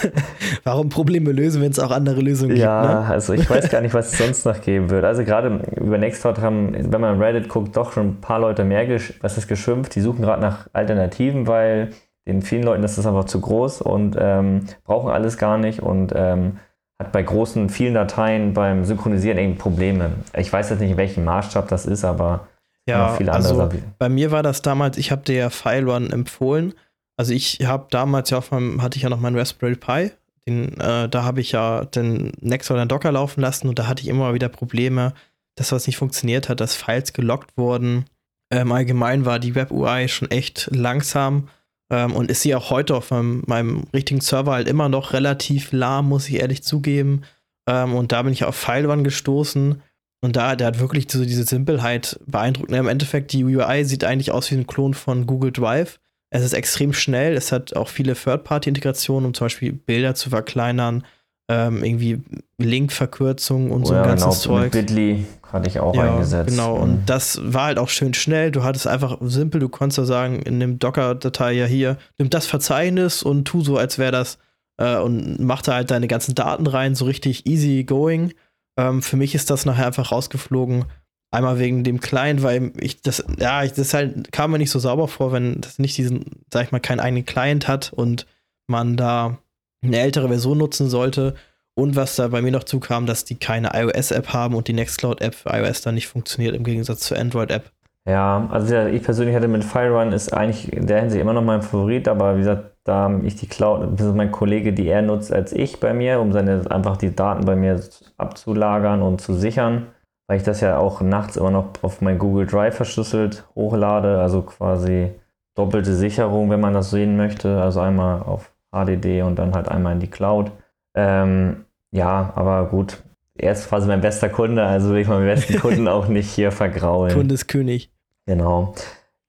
Warum 0.63 0.87
Probleme 0.87 1.33
lösen, 1.33 1.61
wenn 1.61 1.71
es 1.71 1.79
auch 1.79 1.91
andere 1.91 2.21
Lösungen 2.21 2.55
ja, 2.55 2.81
gibt? 2.81 2.93
Ja, 2.93 3.01
ne? 3.01 3.07
also 3.07 3.33
ich 3.33 3.49
weiß 3.49 3.69
gar 3.69 3.81
nicht, 3.81 3.93
was 3.93 4.13
es 4.13 4.17
sonst 4.17 4.45
noch 4.45 4.61
geben 4.61 4.89
wird. 4.89 5.03
Also 5.03 5.25
gerade 5.25 5.59
über 5.75 5.97
Nextcloud 5.97 6.39
haben, 6.39 6.73
wenn 6.73 7.01
man 7.01 7.21
Reddit 7.21 7.49
guckt, 7.49 7.75
doch 7.75 7.91
schon 7.91 8.07
ein 8.07 8.21
paar 8.21 8.39
Leute 8.39 8.63
mehr, 8.63 8.87
was 9.19 9.37
ist 9.37 9.49
geschimpft. 9.49 9.93
Die 9.95 10.01
suchen 10.01 10.21
gerade 10.21 10.41
nach 10.41 10.67
Alternativen, 10.71 11.47
weil 11.47 11.89
den 12.25 12.41
vielen 12.41 12.63
Leuten 12.63 12.81
das 12.81 12.97
ist 12.97 13.05
einfach 13.05 13.25
zu 13.25 13.41
groß 13.41 13.81
und 13.81 14.15
ähm, 14.17 14.61
brauchen 14.85 15.11
alles 15.11 15.37
gar 15.37 15.57
nicht 15.57 15.81
und 15.81 16.13
ähm, 16.15 16.59
hat 17.01 17.11
bei 17.11 17.23
großen, 17.23 17.69
vielen 17.69 17.93
Dateien 17.93 18.53
beim 18.53 18.85
Synchronisieren 18.85 19.37
irgendwie 19.37 19.59
Probleme. 19.59 20.11
Ich 20.37 20.51
weiß 20.51 20.69
jetzt 20.69 20.79
nicht, 20.79 20.91
in 20.91 20.97
welchem 20.97 21.25
Maßstab 21.25 21.67
das 21.67 21.85
ist, 21.85 22.05
aber 22.05 22.47
ja, 22.87 23.09
viele 23.09 23.31
andere 23.31 23.63
also 23.63 23.77
Bei 23.99 24.09
mir 24.09 24.31
war 24.31 24.43
das 24.43 24.61
damals, 24.61 24.97
ich 24.97 25.11
habe 25.11 25.21
der 25.23 25.49
File 25.49 25.89
Run 25.89 26.11
empfohlen. 26.11 26.73
Also 27.17 27.33
ich 27.33 27.59
habe 27.65 27.87
damals 27.89 28.29
ja 28.29 28.37
auf 28.37 28.51
meinem, 28.51 28.81
hatte 28.81 28.97
ich 28.97 29.03
ja 29.03 29.09
noch 29.09 29.19
meinen 29.19 29.37
Raspberry 29.37 29.75
Pi. 29.75 30.11
Den, 30.47 30.79
äh, 30.79 31.07
da 31.07 31.23
habe 31.23 31.41
ich 31.41 31.51
ja 31.51 31.85
den 31.85 32.31
Next 32.41 32.71
oder 32.71 32.83
den 32.83 32.89
Docker 32.89 33.11
laufen 33.11 33.41
lassen 33.41 33.67
und 33.67 33.77
da 33.77 33.87
hatte 33.87 34.01
ich 34.01 34.07
immer 34.07 34.33
wieder 34.33 34.49
Probleme, 34.49 35.13
dass 35.55 35.71
was 35.71 35.85
nicht 35.85 35.97
funktioniert 35.97 36.49
hat, 36.49 36.59
dass 36.59 36.75
Files 36.75 37.13
gelockt 37.13 37.57
wurden. 37.57 38.05
Ähm, 38.51 38.71
allgemein 38.71 39.25
war 39.25 39.39
die 39.39 39.55
Web 39.55 39.71
UI 39.71 40.07
schon 40.07 40.31
echt 40.31 40.69
langsam 40.71 41.49
ähm, 41.91 42.13
und 42.13 42.31
ist 42.31 42.41
sie 42.41 42.55
auch 42.55 42.69
heute 42.69 42.95
auf 42.95 43.11
meinem, 43.11 43.43
meinem, 43.45 43.83
richtigen 43.93 44.21
Server 44.21 44.53
halt 44.53 44.67
immer 44.67 44.89
noch 44.89 45.13
relativ 45.13 45.71
lahm, 45.73 46.07
muss 46.07 46.29
ich 46.29 46.39
ehrlich 46.39 46.63
zugeben. 46.63 47.23
Ähm, 47.67 47.93
und 47.93 48.13
da 48.13 48.23
bin 48.23 48.33
ich 48.33 48.45
auf 48.45 48.55
FileOne 48.55 49.03
gestoßen. 49.03 49.81
Und 50.23 50.35
da, 50.35 50.55
der 50.55 50.67
hat 50.67 50.79
wirklich 50.79 51.07
so 51.11 51.23
diese 51.23 51.43
Simpelheit 51.43 52.19
beeindruckt. 52.25 52.71
Im 52.71 52.87
Endeffekt, 52.87 53.33
die 53.33 53.43
UI 53.43 53.83
sieht 53.83 54.03
eigentlich 54.03 54.31
aus 54.31 54.49
wie 54.51 54.55
ein 54.55 54.67
Klon 54.67 54.93
von 54.93 55.27
Google 55.27 55.51
Drive. 55.51 55.99
Es 56.29 56.43
ist 56.43 56.53
extrem 56.53 56.93
schnell. 56.93 57.33
Es 57.33 57.51
hat 57.51 57.75
auch 57.75 57.89
viele 57.89 58.15
Third-Party-Integrationen, 58.15 59.25
um 59.25 59.33
zum 59.33 59.45
Beispiel 59.45 59.73
Bilder 59.73 60.15
zu 60.15 60.29
verkleinern, 60.29 61.03
ähm, 61.49 61.83
irgendwie 61.83 62.21
Linkverkürzungen 62.57 63.71
und 63.71 63.83
oh, 63.83 63.85
so 63.87 63.93
ein 63.93 64.03
ja, 64.03 64.05
ganzes 64.05 64.43
genau. 64.43 64.59
Zeug. 64.59 64.71
Bitly 64.71 65.25
hatte 65.51 65.67
ich 65.67 65.79
auch 65.79 65.95
ja, 65.95 66.11
eingesetzt. 66.13 66.49
Genau, 66.49 66.77
mhm. 66.77 66.83
und 66.83 67.09
das 67.09 67.39
war 67.43 67.65
halt 67.65 67.79
auch 67.79 67.89
schön 67.89 68.13
schnell. 68.13 68.51
Du 68.51 68.63
hattest 68.63 68.87
einfach 68.87 69.17
simpel, 69.21 69.59
du 69.59 69.69
konntest 69.69 69.97
ja 69.97 70.05
sagen, 70.05 70.41
in 70.41 70.59
dem 70.59 70.79
Docker-Datei 70.79 71.53
ja 71.53 71.65
hier, 71.65 71.97
nimm 72.17 72.29
das 72.29 72.47
Verzeichnis 72.47 73.23
und 73.23 73.45
tu 73.45 73.61
so, 73.61 73.77
als 73.77 73.97
wäre 73.97 74.11
das 74.11 74.37
äh, 74.77 74.97
und 74.97 75.39
mach 75.39 75.61
da 75.61 75.75
halt 75.75 75.91
deine 75.91 76.07
ganzen 76.07 76.35
Daten 76.35 76.67
rein, 76.67 76.95
so 76.95 77.05
richtig 77.05 77.45
easy 77.45 77.83
going. 77.83 78.33
Ähm, 78.77 79.01
für 79.01 79.17
mich 79.17 79.35
ist 79.35 79.49
das 79.49 79.65
nachher 79.65 79.87
einfach 79.87 80.11
rausgeflogen. 80.11 80.85
Einmal 81.33 81.59
wegen 81.59 81.85
dem 81.85 82.01
Client, 82.01 82.43
weil 82.43 82.73
ich 82.77 83.01
das, 83.01 83.23
ja, 83.39 83.63
ich, 83.63 83.71
das 83.71 83.93
halt 83.93 84.33
kam 84.33 84.51
mir 84.51 84.57
nicht 84.57 84.71
so 84.71 84.79
sauber 84.79 85.07
vor, 85.07 85.31
wenn 85.31 85.61
das 85.61 85.79
nicht 85.79 85.97
diesen, 85.97 86.25
sag 86.51 86.65
ich 86.65 86.71
mal, 86.71 86.79
keinen 86.79 86.99
eigenen 86.99 87.25
Client 87.25 87.69
hat 87.69 87.93
und 87.93 88.25
man 88.67 88.97
da 88.97 89.37
eine 89.81 89.99
ältere 89.99 90.27
Version 90.27 90.57
nutzen 90.57 90.89
sollte. 90.89 91.35
Und 91.75 91.95
was 91.95 92.15
da 92.15 92.27
bei 92.27 92.41
mir 92.41 92.51
noch 92.51 92.65
zukam, 92.65 93.05
dass 93.05 93.23
die 93.23 93.35
keine 93.35 93.71
iOS-App 93.73 94.33
haben 94.33 94.55
und 94.55 94.67
die 94.67 94.73
Nextcloud-App 94.73 95.35
für 95.35 95.49
iOS 95.49 95.81
dann 95.81 95.95
nicht 95.95 96.07
funktioniert 96.07 96.55
im 96.55 96.63
Gegensatz 96.63 97.01
zur 97.01 97.17
Android-App. 97.17 97.71
Ja, 98.07 98.47
also 98.51 98.75
ich 98.87 99.03
persönlich 99.03 99.35
hatte 99.35 99.47
mit 99.47 99.63
FireRun 99.63 100.11
ist 100.11 100.33
eigentlich 100.33 100.73
in 100.73 100.87
der 100.87 101.01
Hinsicht 101.01 101.21
immer 101.21 101.33
noch 101.33 101.43
mein 101.43 101.61
Favorit, 101.61 102.07
aber 102.07 102.35
wie 102.35 102.39
gesagt, 102.39 102.71
da 102.83 103.19
ich 103.23 103.35
die 103.35 103.47
Cloud, 103.47 103.87
das 103.95 104.07
ist 104.07 104.15
mein 104.15 104.31
Kollege, 104.31 104.73
die 104.73 104.87
er 104.87 105.03
nutzt 105.03 105.31
als 105.31 105.53
ich 105.53 105.79
bei 105.79 105.93
mir, 105.93 106.19
um 106.19 106.31
seine 106.31 106.69
einfach 106.71 106.97
die 106.97 107.15
Daten 107.15 107.45
bei 107.45 107.55
mir 107.55 107.79
abzulagern 108.17 109.03
und 109.03 109.21
zu 109.21 109.35
sichern, 109.35 109.87
weil 110.27 110.37
ich 110.37 110.43
das 110.43 110.61
ja 110.61 110.79
auch 110.79 111.01
nachts 111.01 111.37
immer 111.37 111.51
noch 111.51 111.69
auf 111.83 112.01
mein 112.01 112.17
Google 112.17 112.47
Drive 112.47 112.75
verschlüsselt 112.75 113.45
hochlade, 113.53 114.19
also 114.19 114.41
quasi 114.41 115.11
doppelte 115.55 115.93
Sicherung, 115.93 116.49
wenn 116.49 116.59
man 116.59 116.73
das 116.73 116.89
sehen 116.89 117.17
möchte, 117.17 117.61
also 117.61 117.81
einmal 117.81 118.23
auf 118.23 118.51
HDD 118.71 119.21
und 119.21 119.37
dann 119.37 119.53
halt 119.53 119.67
einmal 119.69 119.93
in 119.93 119.99
die 119.99 120.09
Cloud. 120.09 120.51
Ähm, 120.95 121.65
ja, 121.91 122.31
aber 122.35 122.67
gut. 122.69 123.03
Er 123.37 123.53
ist 123.53 123.69
quasi 123.69 123.87
mein 123.87 124.01
bester 124.01 124.29
Kunde, 124.29 124.63
also 124.63 124.91
will 124.91 124.99
ich 125.01 125.07
meinen 125.07 125.25
besten 125.25 125.59
Kunden 125.59 125.87
auch 125.87 126.07
nicht 126.07 126.29
hier 126.29 126.51
vergraulen. 126.51 127.13
Kunde 127.13 127.33
ist 127.33 127.47
König. 127.47 127.91
Genau. 128.25 128.75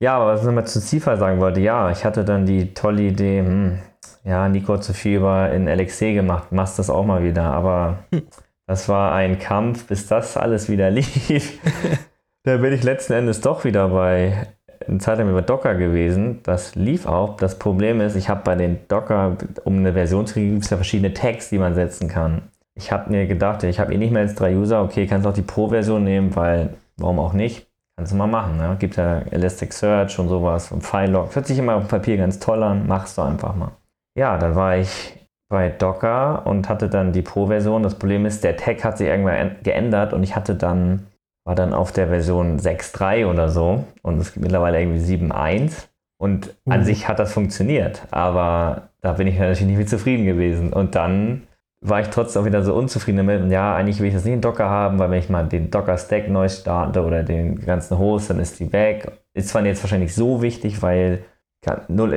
Ja, 0.01 0.17
aber 0.17 0.33
was 0.33 0.41
ich 0.41 0.47
nochmal 0.47 0.67
zu 0.67 0.81
Zifa 0.81 1.17
sagen 1.17 1.41
wollte, 1.41 1.61
ja, 1.61 1.91
ich 1.91 2.05
hatte 2.05 2.25
dann 2.25 2.45
die 2.45 2.75
tolle 2.75 3.03
Idee, 3.03 3.39
hm, 3.39 3.79
ja, 4.25 4.49
Nico 4.49 4.75
hat 4.75 4.85
zu 4.85 4.95
viel 4.95 5.19
über 5.19 5.51
in 5.53 5.69
LXC 5.69 6.15
gemacht, 6.15 6.53
machst 6.53 6.79
das 6.79 6.91
auch 6.91 7.05
mal 7.05 7.23
wieder, 7.23 7.45
aber 7.45 8.05
hm. 8.13 8.23
das 8.67 8.89
war 8.89 9.15
ein 9.15 9.39
Kampf, 9.39 9.87
bis 9.87 10.07
das 10.09 10.37
alles 10.37 10.69
wieder 10.69 10.91
lief. 10.91 11.61
da 12.43 12.57
bin 12.57 12.73
ich 12.73 12.83
letzten 12.83 13.13
Endes 13.13 13.41
doch 13.41 13.65
wieder 13.65 13.89
bei 13.89 14.49
eine 14.89 14.99
Zeit 14.99 15.19
lang 15.19 15.31
über 15.31 15.43
Docker 15.43 15.75
gewesen. 15.75 16.41
Das 16.43 16.75
lief 16.75 17.07
auch. 17.07 17.37
Das 17.37 17.59
Problem 17.59 18.01
ist, 18.01 18.17
ich 18.17 18.29
habe 18.29 18.43
bei 18.45 18.55
den 18.55 18.79
Docker, 18.89 19.37
um 19.65 19.79
eine 19.79 19.93
Version 19.93 20.27
zu 20.27 20.35
kriegen, 20.35 20.53
gibt 20.53 20.65
es 20.65 20.71
ja 20.71 20.77
verschiedene 20.77 21.15
Tags, 21.15 21.51
die 21.51 21.59
man 21.59 21.75
setzen 21.75 22.09
kann. 22.09 22.43
Ich 22.75 22.91
habe 22.91 23.11
mir 23.11 23.27
gedacht, 23.27 23.63
ich 23.65 23.79
habe 23.81 23.93
eh 23.93 23.99
nicht 23.99 24.13
mehr 24.13 24.23
als 24.23 24.35
drei 24.35 24.57
User, 24.57 24.83
okay, 24.83 25.07
kannst 25.07 25.27
auch 25.27 25.35
die 25.35 25.43
Pro-Version 25.43 26.03
nehmen, 26.05 26.35
weil 26.35 26.71
warum 26.97 27.19
auch 27.19 27.35
nicht? 27.35 27.67
Kannst 27.97 28.13
du 28.13 28.17
mal 28.17 28.27
machen. 28.27 28.57
Ne? 28.57 28.77
Gibt 28.79 28.97
ja 28.97 29.19
Elasticsearch 29.31 30.19
und 30.19 30.29
sowas 30.29 30.73
und 30.73 30.83
FileLog. 30.83 31.35
Hört 31.35 31.47
sich 31.47 31.59
immer 31.59 31.77
auf 31.77 31.89
Papier 31.89 32.17
ganz 32.17 32.39
toll 32.39 32.63
an, 32.63 32.87
machst 32.87 33.19
du 33.19 33.23
einfach 33.23 33.55
mal. 33.55 33.73
Ja, 34.19 34.39
dann 34.39 34.55
war 34.55 34.77
ich 34.77 35.15
bei 35.51 35.69
Docker 35.69 36.47
und 36.47 36.71
hatte 36.71 36.89
dann 36.89 37.13
die 37.13 37.21
Pro-Version. 37.21 37.83
Das 37.83 37.99
Problem 37.99 38.25
ist, 38.25 38.43
der 38.43 38.57
Tag 38.57 38.83
hat 38.85 38.97
sich 38.97 39.09
irgendwann 39.09 39.57
geändert 39.63 40.15
und 40.15 40.23
ich 40.23 40.35
hatte 40.35 40.55
dann 40.55 41.07
war 41.45 41.55
dann 41.55 41.73
auf 41.75 41.93
der 41.93 42.09
Version 42.09 42.59
6.3 42.59 43.27
oder 43.27 43.49
so 43.49 43.85
und 44.03 44.19
es 44.19 44.33
gibt 44.33 44.45
mittlerweile 44.45 44.81
irgendwie 44.81 45.01
7.1 45.01 45.89
und 46.19 46.55
mhm. 46.65 46.73
an 46.73 46.85
sich 46.85 47.09
hat 47.09 47.19
das 47.19 47.33
funktioniert, 47.33 48.03
aber 48.11 48.89
da 49.01 49.15
bin 49.15 49.27
ich 49.27 49.39
natürlich 49.39 49.63
nicht 49.63 49.77
mehr 49.77 49.87
zufrieden 49.87 50.25
gewesen 50.25 50.73
und 50.73 50.95
dann 50.95 51.43
war 51.83 52.01
ich 52.01 52.09
trotzdem 52.09 52.43
auch 52.43 52.47
wieder 52.47 52.63
so 52.63 52.75
unzufrieden 52.75 53.19
damit. 53.19 53.43
Und 53.43 53.51
ja, 53.51 53.75
eigentlich 53.75 53.99
will 53.99 54.07
ich 54.07 54.15
das 54.15 54.25
nicht 54.25 54.35
in 54.35 54.41
Docker 54.41 54.71
haben, 54.71 54.99
weil 54.99 55.11
wenn 55.11 55.19
ich 55.19 55.29
mal 55.29 55.47
den 55.47 55.71
Docker-Stack 55.71 56.29
neu 56.29 56.49
starte 56.49 57.03
oder 57.03 57.25
den 57.25 57.61
ganzen 57.61 57.99
Host, 57.99 58.31
dann 58.31 58.39
ist 58.39 58.61
die 58.61 58.73
weg. 58.73 59.11
Ist 59.35 59.49
zwar 59.49 59.65
jetzt 59.67 59.83
wahrscheinlich 59.83 60.15
so 60.15 60.43
wichtig, 60.43 60.81
weil 60.81 61.25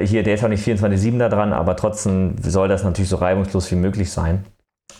hier, 0.03 0.23
der 0.23 0.35
ist 0.35 0.43
auch 0.43 0.49
nicht 0.49 0.65
24-7 0.65 1.17
da 1.19 1.29
dran, 1.29 1.53
aber 1.53 1.75
trotzdem 1.75 2.35
soll 2.41 2.67
das 2.67 2.83
natürlich 2.83 3.09
so 3.09 3.17
reibungslos 3.17 3.71
wie 3.71 3.75
möglich 3.75 4.11
sein. 4.11 4.45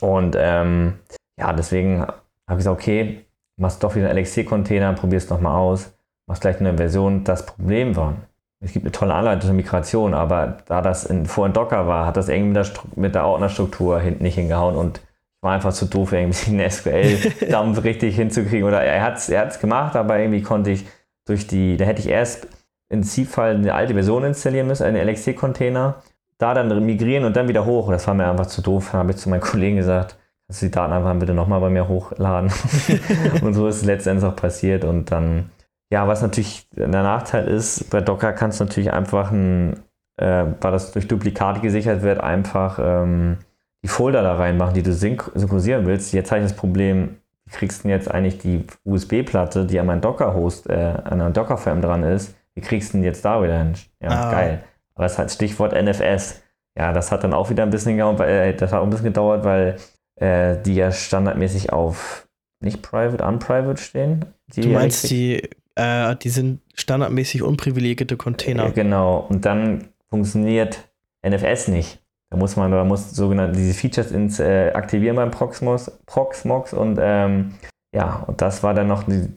Und 0.02 0.36
ähm, 0.38 0.94
ja, 1.40 1.54
deswegen 1.54 2.02
habe 2.02 2.20
ich 2.50 2.58
gesagt, 2.58 2.80
okay, 2.80 3.25
machst 3.58 3.84
doch 3.84 3.96
wieder 3.96 4.10
einen 4.10 4.20
LXC-Container, 4.20 4.94
probierst 4.94 5.30
nochmal 5.30 5.58
aus, 5.58 5.94
machst 6.28 6.42
gleich 6.42 6.60
eine 6.60 6.76
Version. 6.78 7.24
Das 7.24 7.46
Problem 7.46 7.96
war, 7.96 8.16
es 8.60 8.74
gibt 8.74 8.86
eine 8.86 8.92
tolle 8.92 9.14
Anleitung 9.14 9.42
zur 9.42 9.54
Migration, 9.54 10.14
aber 10.14 10.58
da 10.66 10.82
das 10.82 11.06
in, 11.06 11.26
vor 11.26 11.46
in 11.46 11.54
Docker 11.54 11.88
war, 11.88 12.06
hat 12.06 12.18
das 12.18 12.30
irgendwie 12.30 12.58
mit 12.58 12.68
der, 12.68 12.74
mit 12.96 13.16
der 13.16 13.26
Ordnerstruktur 13.26 14.00
hinten 14.00 14.24
nicht 14.24 14.36
hingehauen 14.36 14.76
und 14.76 14.98
ich 14.98 15.44
war 15.44 15.54
einfach 15.54 15.74
zu 15.74 15.86
doof, 15.86 16.14
irgendwie 16.14 16.52
einen 16.52 16.70
SQL-Dampf 16.70 17.84
richtig 17.84 18.16
hinzukriegen. 18.16 18.68
Oder 18.68 18.82
er 18.82 19.04
hat 19.04 19.18
es 19.18 19.30
er 19.30 19.46
gemacht, 19.46 19.96
aber 19.96 20.18
irgendwie 20.18 20.42
konnte 20.42 20.72
ich 20.72 20.86
durch 21.26 21.46
die, 21.46 21.78
da 21.78 21.86
hätte 21.86 22.02
ich 22.02 22.10
erst 22.10 22.48
in 22.90 23.04
C-Fall 23.04 23.56
eine 23.56 23.74
alte 23.74 23.94
Version 23.94 24.24
installieren 24.24 24.68
müssen, 24.68 24.84
einen 24.84 25.08
LXC-Container, 25.08 26.02
da 26.38 26.54
dann 26.54 26.86
migrieren 26.86 27.26
und 27.26 27.36
dann 27.36 27.48
wieder 27.48 27.66
hoch. 27.66 27.92
Das 27.92 28.08
war 28.08 28.14
mir 28.14 28.30
einfach 28.30 28.48
zu 28.48 28.62
doof. 28.62 28.94
Habe 28.94 29.12
ich 29.12 29.18
zu 29.18 29.30
meinen 29.30 29.42
Kollegen 29.42 29.78
gesagt, 29.78 30.18
dass 30.48 30.60
die 30.60 30.72
Daten 30.72 30.94
einfach 30.94 31.18
bitte 31.20 31.34
nochmal 31.34 31.60
bei 31.60 31.70
mir 31.70 31.88
hochladen. 31.88 32.52
und 33.42 33.54
so 33.54 33.68
ist 33.68 33.78
es 33.78 33.86
letztendlich 33.86 34.30
auch 34.30 34.36
passiert. 34.36 34.84
Und 34.84 35.12
dann, 35.12 35.50
ja, 35.92 36.08
was 36.08 36.22
natürlich 36.22 36.68
der 36.72 36.88
Nachteil 36.88 37.48
ist, 37.48 37.90
bei 37.90 38.02
Docker 38.02 38.34
kannst 38.34 38.60
du 38.60 38.66
natürlich 38.66 38.94
einfach 38.94 39.32
ein, 39.32 39.80
äh, 40.18 40.46
weil 40.62 40.72
das 40.72 40.92
durch 40.92 41.08
Duplikate 41.08 41.62
gesichert 41.62 42.02
wird, 42.04 42.22
einfach 42.22 42.80
ähm, 42.82 43.38
die 43.84 43.90
Folder 43.90 44.22
da 44.22 44.36
reinmachen, 44.36 44.74
die 44.74 44.84
du 44.84 44.94
synchronisieren 44.94 45.86
willst. 45.86 46.14
Jetzt 46.14 46.32
habe 46.32 46.42
ich 46.42 46.48
das 46.48 46.56
Problem, 46.56 47.18
wie 47.46 47.52
kriegst 47.52 47.80
du 47.80 47.84
denn 47.84 47.92
jetzt 47.92 48.10
eigentlich 48.10 48.38
die 48.38 48.66
USB-Platte, 48.84 49.66
die 49.66 49.80
an 49.80 49.88
meinem 49.88 50.02
Docker-Host, 50.02 50.70
äh, 50.70 50.74
an 50.74 51.22
einer 51.22 51.32
Docker-Firm 51.32 51.82
dran 51.82 52.04
ist, 52.04 52.36
wie 52.56 52.62
kriegst 52.62 52.94
du 52.94 52.98
denn 52.98 53.04
jetzt 53.04 53.26
da 53.26 53.44
wieder 53.44 53.58
hin? 53.58 53.74
Ja, 54.02 54.10
ah. 54.10 54.32
geil. 54.32 54.64
Aber 54.96 55.06
es 55.06 55.18
hat 55.20 55.30
Stichwort 55.32 55.74
NFS. 55.74 56.42
Ja, 56.78 56.94
das 56.94 57.12
hat 57.12 57.24
dann 57.24 57.34
auch 57.34 57.50
wieder 57.50 57.64
ein 57.64 57.70
bisschen 57.70 57.96
gedauert, 57.96 58.20
weil, 58.20 58.30
äh, 58.30 58.54
das 58.56 58.72
hat 58.72 58.80
auch 58.80 58.84
ein 58.84 58.90
bisschen 58.90 59.06
gedauert, 59.06 59.44
weil 59.44 59.78
äh, 60.16 60.58
die 60.62 60.76
ja 60.76 60.92
standardmäßig 60.92 61.72
auf 61.74 62.28
nicht 62.62 62.82
private, 62.82 63.24
unprivate 63.26 63.82
stehen. 63.82 64.26
du 64.56 64.70
meinst, 64.70 65.10
die, 65.10 65.50
äh, 65.76 66.16
die 66.16 66.30
sind 66.30 66.62
standardmäßig 66.74 67.44
unprivilegierte 67.44 68.18
Container. 68.18 68.68
Äh, 68.68 68.72
genau. 68.72 69.26
Und 69.30 69.46
dann 69.46 69.90
funktioniert 70.10 70.90
NFS 71.22 71.68
nicht. 71.68 72.02
Da 72.30 72.38
muss 72.38 72.56
man, 72.56 72.72
da 72.72 72.84
muss 72.84 73.12
sogenannte 73.12 73.58
diese 73.58 73.74
Features 73.74 74.12
ins, 74.12 74.40
äh, 74.40 74.72
aktivieren 74.74 75.16
beim 75.16 75.32
Proxmox, 75.32 75.92
Proxmox 76.06 76.74
und 76.74 76.98
ähm, 77.00 77.54
ja, 77.94 78.26
und 78.28 78.42
das 78.42 78.62
war 78.62 78.74
dann 78.74 78.88
noch 78.88 79.04
die 79.04 79.30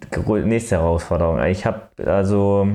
nächste 0.45 0.77
Herausforderung. 0.77 1.41
Ich 1.45 1.65
habe 1.65 1.83
also 2.05 2.67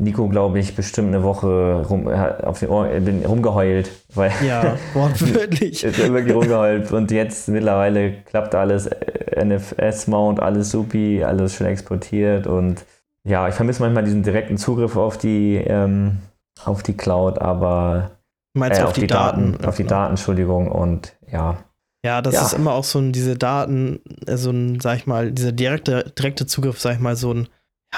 Nico, 0.00 0.28
glaube 0.28 0.60
ich, 0.60 0.76
bestimmt 0.76 1.08
eine 1.08 1.24
Woche 1.24 1.84
rum, 1.88 2.06
auf 2.06 2.60
den 2.60 2.68
Ohr, 2.68 2.86
bin 2.86 3.24
rumgeheult. 3.24 3.90
Weil 4.14 4.32
ja, 4.46 4.76
wortwörtlich. 4.94 5.82
wirklich 5.82 6.34
rumgeheult. 6.34 6.92
Und 6.92 7.10
jetzt 7.10 7.48
mittlerweile 7.48 8.12
klappt 8.22 8.54
alles, 8.54 8.88
NFS-Mount, 9.36 10.40
alles 10.40 10.70
supi, 10.70 11.24
alles 11.24 11.54
schon 11.54 11.66
exportiert. 11.66 12.46
Und 12.46 12.84
ja, 13.24 13.48
ich 13.48 13.54
vermisse 13.54 13.82
manchmal 13.82 14.04
diesen 14.04 14.22
direkten 14.22 14.56
Zugriff 14.56 14.96
auf 14.96 15.18
die, 15.18 15.56
ähm, 15.56 16.18
auf 16.64 16.84
die 16.84 16.96
Cloud, 16.96 17.40
aber 17.40 18.12
Meinst 18.54 18.78
äh, 18.78 18.82
auf, 18.84 18.90
auf, 18.90 18.94
die, 18.94 19.06
Daten, 19.08 19.52
Daten 19.52 19.64
auf 19.64 19.76
die 19.76 19.84
Daten, 19.84 20.10
Entschuldigung. 20.10 20.70
Und 20.70 21.16
ja. 21.30 21.58
Ja, 22.04 22.22
das 22.22 22.34
ja. 22.34 22.42
ist 22.42 22.52
immer 22.52 22.72
auch 22.72 22.84
so 22.84 23.00
ein, 23.00 23.12
diese 23.12 23.36
Daten, 23.36 24.00
äh, 24.26 24.36
so 24.36 24.50
ein, 24.50 24.78
sag 24.78 24.96
ich 24.96 25.06
mal, 25.06 25.32
dieser 25.32 25.52
direkte, 25.52 26.12
direkte 26.16 26.46
Zugriff, 26.46 26.80
sag 26.80 26.94
ich 26.94 27.00
mal, 27.00 27.16
so 27.16 27.34
ein, 27.34 27.48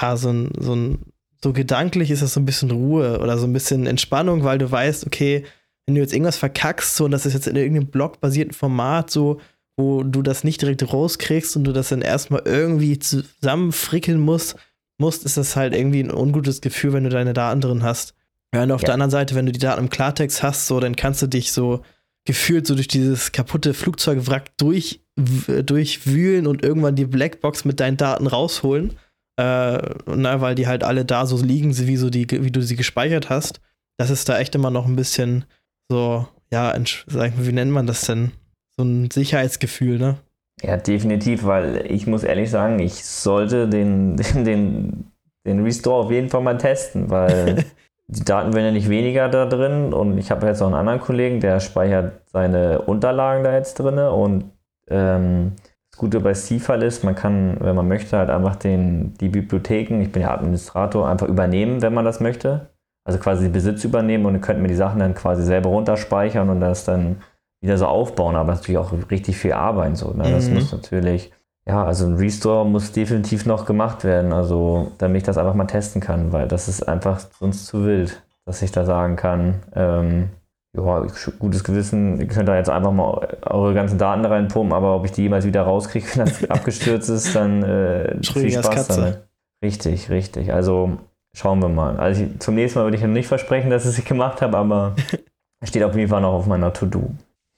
ja, 0.01 0.17
so 0.17 0.31
ein, 0.31 0.51
so 0.57 0.73
ein 0.73 1.10
so 1.43 1.53
gedanklich 1.53 2.11
ist 2.11 2.21
das 2.21 2.33
so 2.33 2.39
ein 2.39 2.45
bisschen 2.45 2.71
Ruhe 2.71 3.19
oder 3.19 3.37
so 3.37 3.47
ein 3.47 3.53
bisschen 3.53 3.87
Entspannung, 3.87 4.43
weil 4.43 4.57
du 4.57 4.69
weißt, 4.69 5.07
okay, 5.07 5.43
wenn 5.85 5.95
du 5.95 6.01
jetzt 6.01 6.13
irgendwas 6.13 6.37
verkackst, 6.37 6.95
so 6.95 7.05
und 7.05 7.11
das 7.11 7.25
ist 7.25 7.33
jetzt 7.33 7.47
in 7.47 7.55
irgendeinem 7.55 7.87
blockbasierten 7.87 8.53
Format, 8.53 9.09
so, 9.09 9.41
wo 9.77 10.03
du 10.03 10.21
das 10.21 10.43
nicht 10.43 10.61
direkt 10.61 10.93
rauskriegst 10.93 11.55
und 11.55 11.63
du 11.63 11.73
das 11.73 11.89
dann 11.89 12.01
erstmal 12.01 12.43
irgendwie 12.45 12.99
zusammenfrickeln 12.99 14.19
musst, 14.19 14.55
musst, 14.99 15.25
ist 15.25 15.37
das 15.37 15.55
halt 15.55 15.75
irgendwie 15.75 16.01
ein 16.01 16.13
ungutes 16.13 16.61
Gefühl, 16.61 16.93
wenn 16.93 17.03
du 17.03 17.09
deine 17.09 17.33
Daten 17.33 17.61
drin 17.61 17.83
hast. 17.83 18.13
Ja, 18.53 18.63
und 18.63 18.71
auf 18.71 18.81
ja. 18.81 18.87
der 18.87 18.93
anderen 18.95 19.11
Seite, 19.11 19.33
wenn 19.33 19.45
du 19.45 19.51
die 19.51 19.59
Daten 19.59 19.81
im 19.81 19.89
Klartext 19.89 20.43
hast, 20.43 20.67
so, 20.67 20.79
dann 20.79 20.95
kannst 20.95 21.21
du 21.21 21.27
dich 21.27 21.51
so 21.51 21.81
gefühlt 22.25 22.67
so 22.67 22.75
durch 22.75 22.87
dieses 22.87 23.31
kaputte 23.31 23.73
Flugzeugwrack 23.73 24.55
durch, 24.57 25.01
durchwühlen 25.15 26.45
und 26.45 26.63
irgendwann 26.63 26.95
die 26.95 27.05
Blackbox 27.05 27.65
mit 27.65 27.79
deinen 27.79 27.97
Daten 27.97 28.27
rausholen. 28.27 28.93
Äh, 29.41 29.95
na, 30.05 30.39
weil 30.39 30.53
die 30.53 30.67
halt 30.67 30.83
alle 30.83 31.03
da 31.03 31.25
so 31.25 31.41
liegen, 31.43 31.75
wie, 31.75 31.97
so 31.97 32.11
die, 32.11 32.29
wie 32.29 32.51
du 32.51 32.61
sie 32.61 32.75
gespeichert 32.75 33.31
hast. 33.31 33.59
Das 33.97 34.11
ist 34.11 34.29
da 34.29 34.37
echt 34.37 34.53
immer 34.53 34.69
noch 34.69 34.85
ein 34.85 34.95
bisschen 34.95 35.45
so, 35.89 36.27
ja, 36.51 36.75
sag 37.07 37.33
wie 37.37 37.51
nennt 37.51 37.71
man 37.71 37.87
das 37.87 38.01
denn? 38.01 38.33
So 38.77 38.83
ein 38.83 39.09
Sicherheitsgefühl, 39.09 39.97
ne? 39.97 40.17
Ja, 40.61 40.77
definitiv, 40.77 41.43
weil 41.43 41.91
ich 41.91 42.05
muss 42.05 42.23
ehrlich 42.23 42.51
sagen, 42.51 42.77
ich 42.77 43.03
sollte 43.03 43.67
den, 43.67 44.15
den, 44.35 44.45
den, 44.45 45.11
den 45.43 45.63
Restore 45.63 46.05
auf 46.05 46.11
jeden 46.11 46.29
Fall 46.29 46.41
mal 46.41 46.59
testen, 46.59 47.09
weil 47.09 47.65
die 48.07 48.23
Daten 48.23 48.53
werden 48.53 48.65
ja 48.65 48.71
nicht 48.71 48.89
weniger 48.89 49.27
da 49.27 49.47
drin 49.47 49.91
und 49.91 50.19
ich 50.19 50.29
habe 50.29 50.45
jetzt 50.45 50.61
auch 50.61 50.67
einen 50.67 50.75
anderen 50.75 50.99
Kollegen, 50.99 51.39
der 51.39 51.59
speichert 51.61 52.21
seine 52.27 52.83
Unterlagen 52.83 53.43
da 53.43 53.55
jetzt 53.55 53.79
drin 53.79 53.97
und 53.97 54.51
ähm, 54.87 55.53
das 55.91 55.99
Gute 55.99 56.21
bei 56.21 56.33
CFAL 56.33 56.83
ist, 56.83 57.03
man 57.03 57.15
kann, 57.15 57.57
wenn 57.59 57.75
man 57.75 57.87
möchte, 57.87 58.17
halt 58.17 58.29
einfach 58.29 58.55
den, 58.55 59.13
die 59.15 59.27
Bibliotheken, 59.27 60.01
ich 60.01 60.11
bin 60.11 60.21
ja 60.21 60.33
Administrator, 60.33 61.07
einfach 61.07 61.27
übernehmen, 61.27 61.81
wenn 61.81 61.93
man 61.93 62.05
das 62.05 62.21
möchte. 62.21 62.69
Also 63.03 63.19
quasi 63.19 63.43
den 63.43 63.51
Besitz 63.51 63.83
übernehmen 63.83 64.25
und 64.25 64.35
ihr 64.35 64.41
könnt 64.41 64.61
mir 64.61 64.67
die 64.67 64.75
Sachen 64.75 64.99
dann 64.99 65.15
quasi 65.15 65.43
selber 65.43 65.69
runterspeichern 65.69 66.49
und 66.49 66.61
das 66.61 66.85
dann 66.85 67.17
wieder 67.59 67.77
so 67.77 67.87
aufbauen. 67.87 68.35
Aber 68.35 68.53
natürlich 68.53 68.77
auch 68.77 68.93
richtig 69.09 69.37
viel 69.37 69.53
Arbeit. 69.53 69.97
So, 69.97 70.11
ne? 70.13 70.31
Das 70.31 70.47
mhm. 70.47 70.55
muss 70.55 70.71
natürlich, 70.71 71.31
ja, 71.65 71.83
also 71.83 72.05
ein 72.05 72.15
Restore 72.15 72.65
muss 72.65 72.91
definitiv 72.91 73.45
noch 73.45 73.65
gemacht 73.65 74.03
werden, 74.03 74.31
also 74.31 74.91
damit 74.97 75.17
ich 75.17 75.23
das 75.23 75.37
einfach 75.37 75.55
mal 75.55 75.65
testen 75.65 76.01
kann, 76.01 76.31
weil 76.31 76.47
das 76.47 76.67
ist 76.67 76.87
einfach 76.87 77.19
sonst 77.39 77.65
zu 77.65 77.85
wild, 77.85 78.23
dass 78.45 78.61
ich 78.61 78.71
da 78.71 78.85
sagen 78.85 79.15
kann, 79.15 79.55
ähm, 79.75 80.29
ja, 80.75 81.05
gutes 81.39 81.63
Gewissen, 81.63 82.19
ihr 82.19 82.27
könnt 82.27 82.47
da 82.47 82.55
jetzt 82.55 82.69
einfach 82.69 82.93
mal 82.93 83.37
eure 83.41 83.73
ganzen 83.73 83.97
Daten 83.97 84.23
reinpumpen, 84.23 84.73
aber 84.73 84.95
ob 84.95 85.05
ich 85.05 85.11
die 85.11 85.23
jemals 85.23 85.45
wieder 85.45 85.63
rauskriege, 85.63 86.07
wenn 86.15 86.25
das 86.25 86.49
abgestürzt 86.49 87.09
ist, 87.09 87.35
dann 87.35 87.63
äh, 87.63 88.17
viel 88.23 88.51
Spaß 88.51 88.87
damit. 88.87 89.27
Richtig, 89.63 90.09
richtig. 90.09 90.53
Also 90.53 90.97
schauen 91.33 91.61
wir 91.61 91.69
mal. 91.69 91.97
Also 91.97 92.23
ich, 92.23 92.39
zum 92.39 92.55
nächsten 92.55 92.79
Mal 92.79 92.85
würde 92.85 92.97
ich 92.97 93.03
nicht 93.03 93.27
versprechen, 93.27 93.69
dass 93.69 93.85
ich 93.85 93.99
es 93.99 94.05
gemacht 94.05 94.41
habe, 94.41 94.57
aber 94.57 94.95
steht 95.63 95.83
auf 95.83 95.95
jeden 95.95 96.09
Fall 96.09 96.21
noch 96.21 96.33
auf 96.33 96.47
meiner 96.47 96.73
To-Do. 96.73 97.11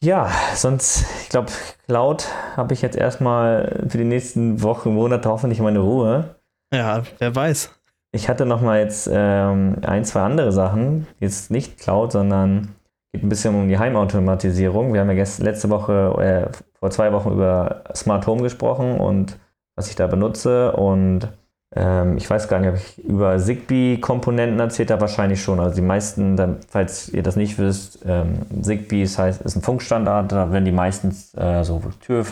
Ja, 0.04 0.30
sonst, 0.54 1.06
ich 1.21 1.30
glaube, 1.30 1.49
Cloud 1.88 2.28
habe 2.58 2.73
ich 2.73 2.82
jetzt 2.82 2.97
erstmal 2.97 3.86
für 3.88 3.97
die 3.97 4.04
nächsten 4.04 4.62
Wochen, 4.62 4.93
Monate 4.93 5.30
hoffentlich 5.30 5.62
meine 5.62 5.80
Ruhe. 5.80 6.36
Ja, 6.73 7.04
wer 7.19 7.34
weiß. 7.34 7.71
Ich 8.12 8.28
hatte 8.28 8.45
noch 8.45 8.60
mal 8.60 8.80
jetzt 8.80 9.10
ähm, 9.12 9.78
ein, 9.82 10.04
zwei 10.04 10.21
andere 10.21 10.52
Sachen. 10.52 11.08
Jetzt 11.21 11.52
nicht 11.52 11.80
Cloud, 11.80 12.12
sondern 12.12 12.76
geht 13.13 13.23
ein 13.23 13.30
bisschen 13.30 13.56
um 13.56 13.69
die 13.69 13.78
Heimautomatisierung. 13.78 14.93
Wir 14.93 15.02
haben 15.02 15.10
ja 15.10 15.13
gest 15.13 15.41
letzte 15.41 15.69
Woche, 15.69 16.49
äh, 16.52 16.58
vor 16.80 16.89
zwei 16.89 17.13
Wochen 17.13 17.32
über 17.32 17.84
Smart 17.95 18.28
Home 18.28 18.41
gesprochen 18.41 18.99
und 18.99 19.38
was 19.76 19.89
ich 19.89 19.95
da 19.95 20.08
benutze. 20.08 20.73
Und 20.73 21.30
ähm, 21.76 22.17
ich 22.17 22.28
weiß 22.28 22.47
gar 22.47 22.60
nicht, 22.60 22.69
ob 22.69 22.76
ich 22.76 23.04
über 23.04 23.38
Zigbee-Komponenten 23.38 24.60
erzählt 24.60 24.89
habe, 24.89 25.02
wahrscheinlich 25.02 25.41
schon. 25.41 25.60
Also 25.60 25.76
die 25.76 25.82
meisten, 25.82 26.36
dann, 26.36 26.58
falls 26.67 27.10
ihr 27.10 27.21
das 27.21 27.36
nicht 27.36 27.60
wisst, 27.60 27.99
ähm, 28.06 28.39
Zigbee 28.62 29.04
ist, 29.04 29.19
heißt, 29.19 29.41
ist 29.41 29.56
ein 29.56 29.62
Funkstandard, 29.62 30.32
da 30.32 30.52
werden 30.52 30.65
die 30.65 30.71
meistens 30.71 31.36
äh, 31.36 31.63
so 31.63 31.82
Tür, 32.02 32.26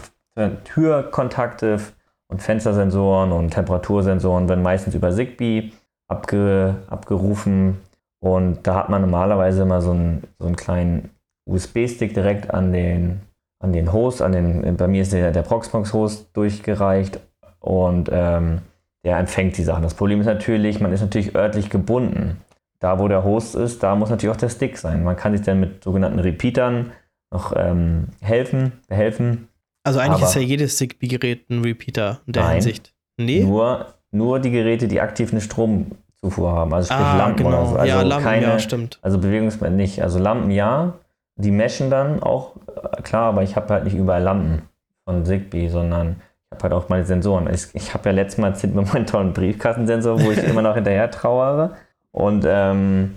Türkontakte 0.64 1.80
und 2.28 2.42
Fenstersensoren 2.42 3.32
und 3.32 3.52
Temperatursensoren 3.52 4.50
werden 4.50 4.64
meistens 4.64 4.96
über 4.96 5.12
Zigbee 5.12 5.72
abge, 6.08 6.76
abgerufen 6.88 7.78
und 8.24 8.68
da 8.68 8.76
hat 8.76 8.90
man 8.90 9.02
normalerweise 9.02 9.64
immer 9.64 9.82
so 9.82 9.92
einen, 9.92 10.24
so 10.40 10.46
einen 10.46 10.56
kleinen 10.56 11.10
USB-Stick 11.50 12.14
direkt 12.14 12.54
an 12.54 12.72
den, 12.72 13.22
an 13.60 13.74
den 13.74 13.92
Host, 13.92 14.22
an 14.22 14.32
den, 14.32 14.78
bei 14.78 14.88
mir 14.88 15.02
ist 15.02 15.12
der, 15.12 15.32
der 15.32 15.42
Proxmox-Host 15.42 16.30
durchgereicht 16.34 17.20
und 17.60 18.10
ähm, 18.12 18.62
der 19.04 19.18
empfängt 19.18 19.58
die 19.58 19.64
Sachen. 19.64 19.82
Das 19.82 19.96
Problem 19.96 20.20
ist 20.20 20.28
natürlich, 20.28 20.80
man 20.80 20.94
ist 20.94 21.02
natürlich 21.02 21.36
örtlich 21.36 21.70
gebunden. 21.70 22.38
Da, 22.80 23.00
wo 23.00 23.08
der 23.08 23.24
Host 23.24 23.56
ist, 23.56 23.84
da 23.84 23.96
muss 23.96 24.10
natürlich 24.10 24.34
auch 24.36 24.40
der 24.40 24.50
Stick 24.50 24.78
sein. 24.78 25.04
Man 25.04 25.16
kann 25.16 25.36
sich 25.36 25.46
dann 25.46 25.60
mit 25.60 25.84
sogenannten 25.84 26.20
Repeatern 26.20 26.92
noch 27.32 27.54
ähm, 27.56 28.08
helfen, 28.22 28.74
behelfen. 28.88 29.48
Also 29.84 30.00
eigentlich 30.00 30.18
Aber 30.18 30.28
ist 30.28 30.36
ja 30.36 30.42
jedes 30.42 30.78
Zigbee-Gerät 30.78 31.50
ein 31.50 31.62
Repeater 31.62 32.22
in 32.28 32.34
der 32.34 32.44
nein, 32.44 32.54
Hinsicht. 32.54 32.94
Nee? 33.18 33.44
Nur, 33.44 33.94
nur 34.12 34.40
die 34.40 34.52
Geräte, 34.52 34.88
die 34.88 35.02
aktiv 35.02 35.32
einen 35.32 35.42
Strom 35.42 35.92
Zufuhr 36.24 36.52
haben. 36.52 36.74
Also 36.74 36.94
sprich 36.94 37.06
ah, 37.06 37.18
Lampen 37.18 37.46
genau. 37.46 37.66
so. 37.66 37.76
Also 37.76 37.88
ja, 37.88 38.02
Lampen, 38.02 38.24
keine, 38.24 38.46
ja, 38.46 38.60
stimmt. 38.60 39.00
Also 39.02 39.18
Bewegungsmelder 39.18 39.76
nicht. 39.76 40.02
Also 40.02 40.20
Lampen 40.20 40.52
ja, 40.52 40.94
die 41.36 41.52
meschen 41.52 41.90
dann 41.90 42.22
auch, 42.22 42.56
äh, 42.68 43.02
klar, 43.02 43.30
aber 43.30 43.44
ich 43.44 43.56
habe 43.56 43.74
halt 43.74 43.86
nicht 43.86 43.96
überall 43.96 44.22
Lampen 44.22 44.62
von 45.06 45.26
Zigbee, 45.26 45.70
sondern 45.70 46.22
ich 46.46 46.58
habe 46.58 46.64
halt 46.64 46.74
auch 46.74 46.90
meine 46.90 47.06
Sensoren. 47.06 47.52
Ich, 47.52 47.74
ich 47.74 47.94
habe 47.94 48.10
ja 48.10 48.16
letztes 48.16 48.38
Mal 48.40 48.50
erzählt 48.50 48.76
mit 48.76 48.94
meinem 48.94 49.06
tollen 49.06 49.34
Briefkastensensor, 49.34 50.22
wo 50.22 50.32
ich 50.32 50.44
immer 50.44 50.62
noch 50.62 50.76
hinterher 50.76 51.10
trauere. 51.10 51.76
Und 52.12 52.46
ähm, 52.48 53.16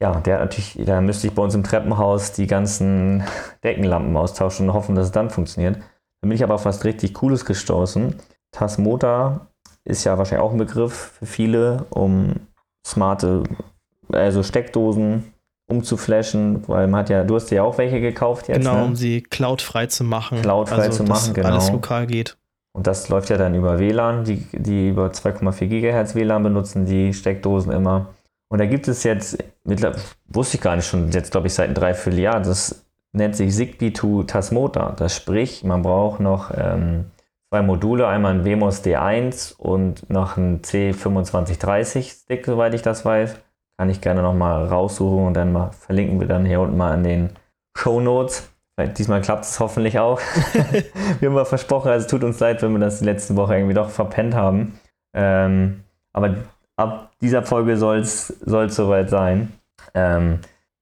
ja, 0.00 0.12
der 0.20 0.38
natürlich, 0.38 0.78
da 0.84 1.00
müsste 1.00 1.26
ich 1.26 1.34
bei 1.34 1.42
uns 1.42 1.54
im 1.54 1.64
Treppenhaus 1.64 2.32
die 2.32 2.46
ganzen 2.46 3.24
Deckenlampen 3.64 4.16
austauschen 4.16 4.68
und 4.68 4.74
hoffen, 4.74 4.94
dass 4.94 5.06
es 5.06 5.12
dann 5.12 5.30
funktioniert. 5.30 5.76
Dann 5.76 6.28
bin 6.28 6.32
ich 6.32 6.44
aber 6.44 6.54
auf 6.54 6.64
was 6.64 6.84
richtig 6.84 7.14
Cooles 7.14 7.44
gestoßen. 7.44 8.14
Tasmota 8.52 9.46
ist 9.84 10.04
ja 10.04 10.18
wahrscheinlich 10.18 10.44
auch 10.44 10.52
ein 10.52 10.58
Begriff 10.58 11.12
für 11.18 11.26
viele, 11.26 11.86
um 11.90 12.34
smarte, 12.86 13.44
also 14.12 14.42
Steckdosen 14.42 15.32
umzuflashen, 15.70 16.66
weil 16.66 16.88
man 16.88 17.00
hat 17.00 17.10
ja, 17.10 17.24
du 17.24 17.36
hast 17.36 17.50
ja 17.50 17.62
auch 17.62 17.78
welche 17.78 18.00
gekauft 18.00 18.48
jetzt. 18.48 18.58
Genau, 18.58 18.74
ne? 18.74 18.84
um 18.84 18.96
sie 18.96 19.22
cloudfrei 19.22 19.86
zu 19.86 20.04
machen. 20.04 20.42
Cloudfrei 20.42 20.86
also, 20.86 21.04
zu 21.04 21.08
machen, 21.08 21.32
genau. 21.32 21.48
Alles 21.48 21.70
lokal 21.70 22.06
geht. 22.06 22.36
Und 22.72 22.86
das 22.86 23.08
läuft 23.08 23.30
ja 23.30 23.36
dann 23.36 23.54
über 23.54 23.78
WLAN, 23.78 24.24
die, 24.24 24.46
die 24.52 24.88
über 24.88 25.08
2,4 25.08 25.66
GHz 25.66 26.14
WLAN 26.14 26.42
benutzen, 26.42 26.86
die 26.86 27.14
Steckdosen 27.14 27.72
immer. 27.72 28.06
Und 28.48 28.58
da 28.58 28.66
gibt 28.66 28.88
es 28.88 29.04
jetzt, 29.04 29.38
wusste 30.28 30.56
ich 30.56 30.60
gar 30.60 30.76
nicht 30.76 30.86
schon, 30.86 31.10
jetzt 31.10 31.30
glaube 31.30 31.46
ich 31.46 31.54
seit 31.54 31.66
einem 31.66 31.74
Dreivierteljahr, 31.74 32.40
das 32.40 32.84
nennt 33.12 33.36
sich 33.36 33.54
Zigbee 33.54 33.90
to 33.90 34.24
Tasmota. 34.24 34.92
Das 34.96 35.14
sprich, 35.14 35.64
man 35.64 35.82
braucht 35.82 36.20
noch 36.20 36.52
ähm, 36.56 37.06
zwei 37.50 37.62
Module, 37.62 38.06
einmal 38.06 38.34
ein 38.34 38.44
WMOS 38.44 38.84
D1 38.84 39.56
und 39.56 40.08
noch 40.08 40.36
ein 40.36 40.62
C2530 40.62 42.22
Stick, 42.22 42.46
soweit 42.46 42.74
ich 42.74 42.82
das 42.82 43.04
weiß. 43.04 43.40
Kann 43.76 43.90
ich 43.90 44.00
gerne 44.00 44.22
nochmal 44.22 44.66
raussuchen 44.66 45.26
und 45.26 45.34
dann 45.34 45.52
mal 45.52 45.72
verlinken 45.72 46.20
wir 46.20 46.28
dann 46.28 46.46
hier 46.46 46.60
unten 46.60 46.76
mal 46.76 46.94
in 46.94 47.02
den 47.02 47.30
Show 47.76 48.00
Notes. 48.00 48.50
Diesmal 48.96 49.20
klappt 49.20 49.44
es 49.44 49.58
hoffentlich 49.58 49.98
auch. 49.98 50.20
wir 51.20 51.28
haben 51.28 51.34
mal 51.34 51.44
versprochen, 51.44 51.90
also 51.90 52.04
es 52.04 52.10
tut 52.10 52.22
uns 52.22 52.38
leid, 52.38 52.62
wenn 52.62 52.72
wir 52.72 52.78
das 52.78 53.00
die 53.00 53.04
letzte 53.04 53.36
Woche 53.36 53.56
irgendwie 53.56 53.74
doch 53.74 53.90
verpennt 53.90 54.34
haben. 54.34 54.78
Ähm, 55.14 55.82
aber 56.12 56.36
ab 56.76 57.10
dieser 57.20 57.42
Folge 57.42 57.76
soll 57.76 57.98
es 57.98 58.28
soweit 58.28 59.10
sein. 59.10 59.52
Ähm, 59.94 60.38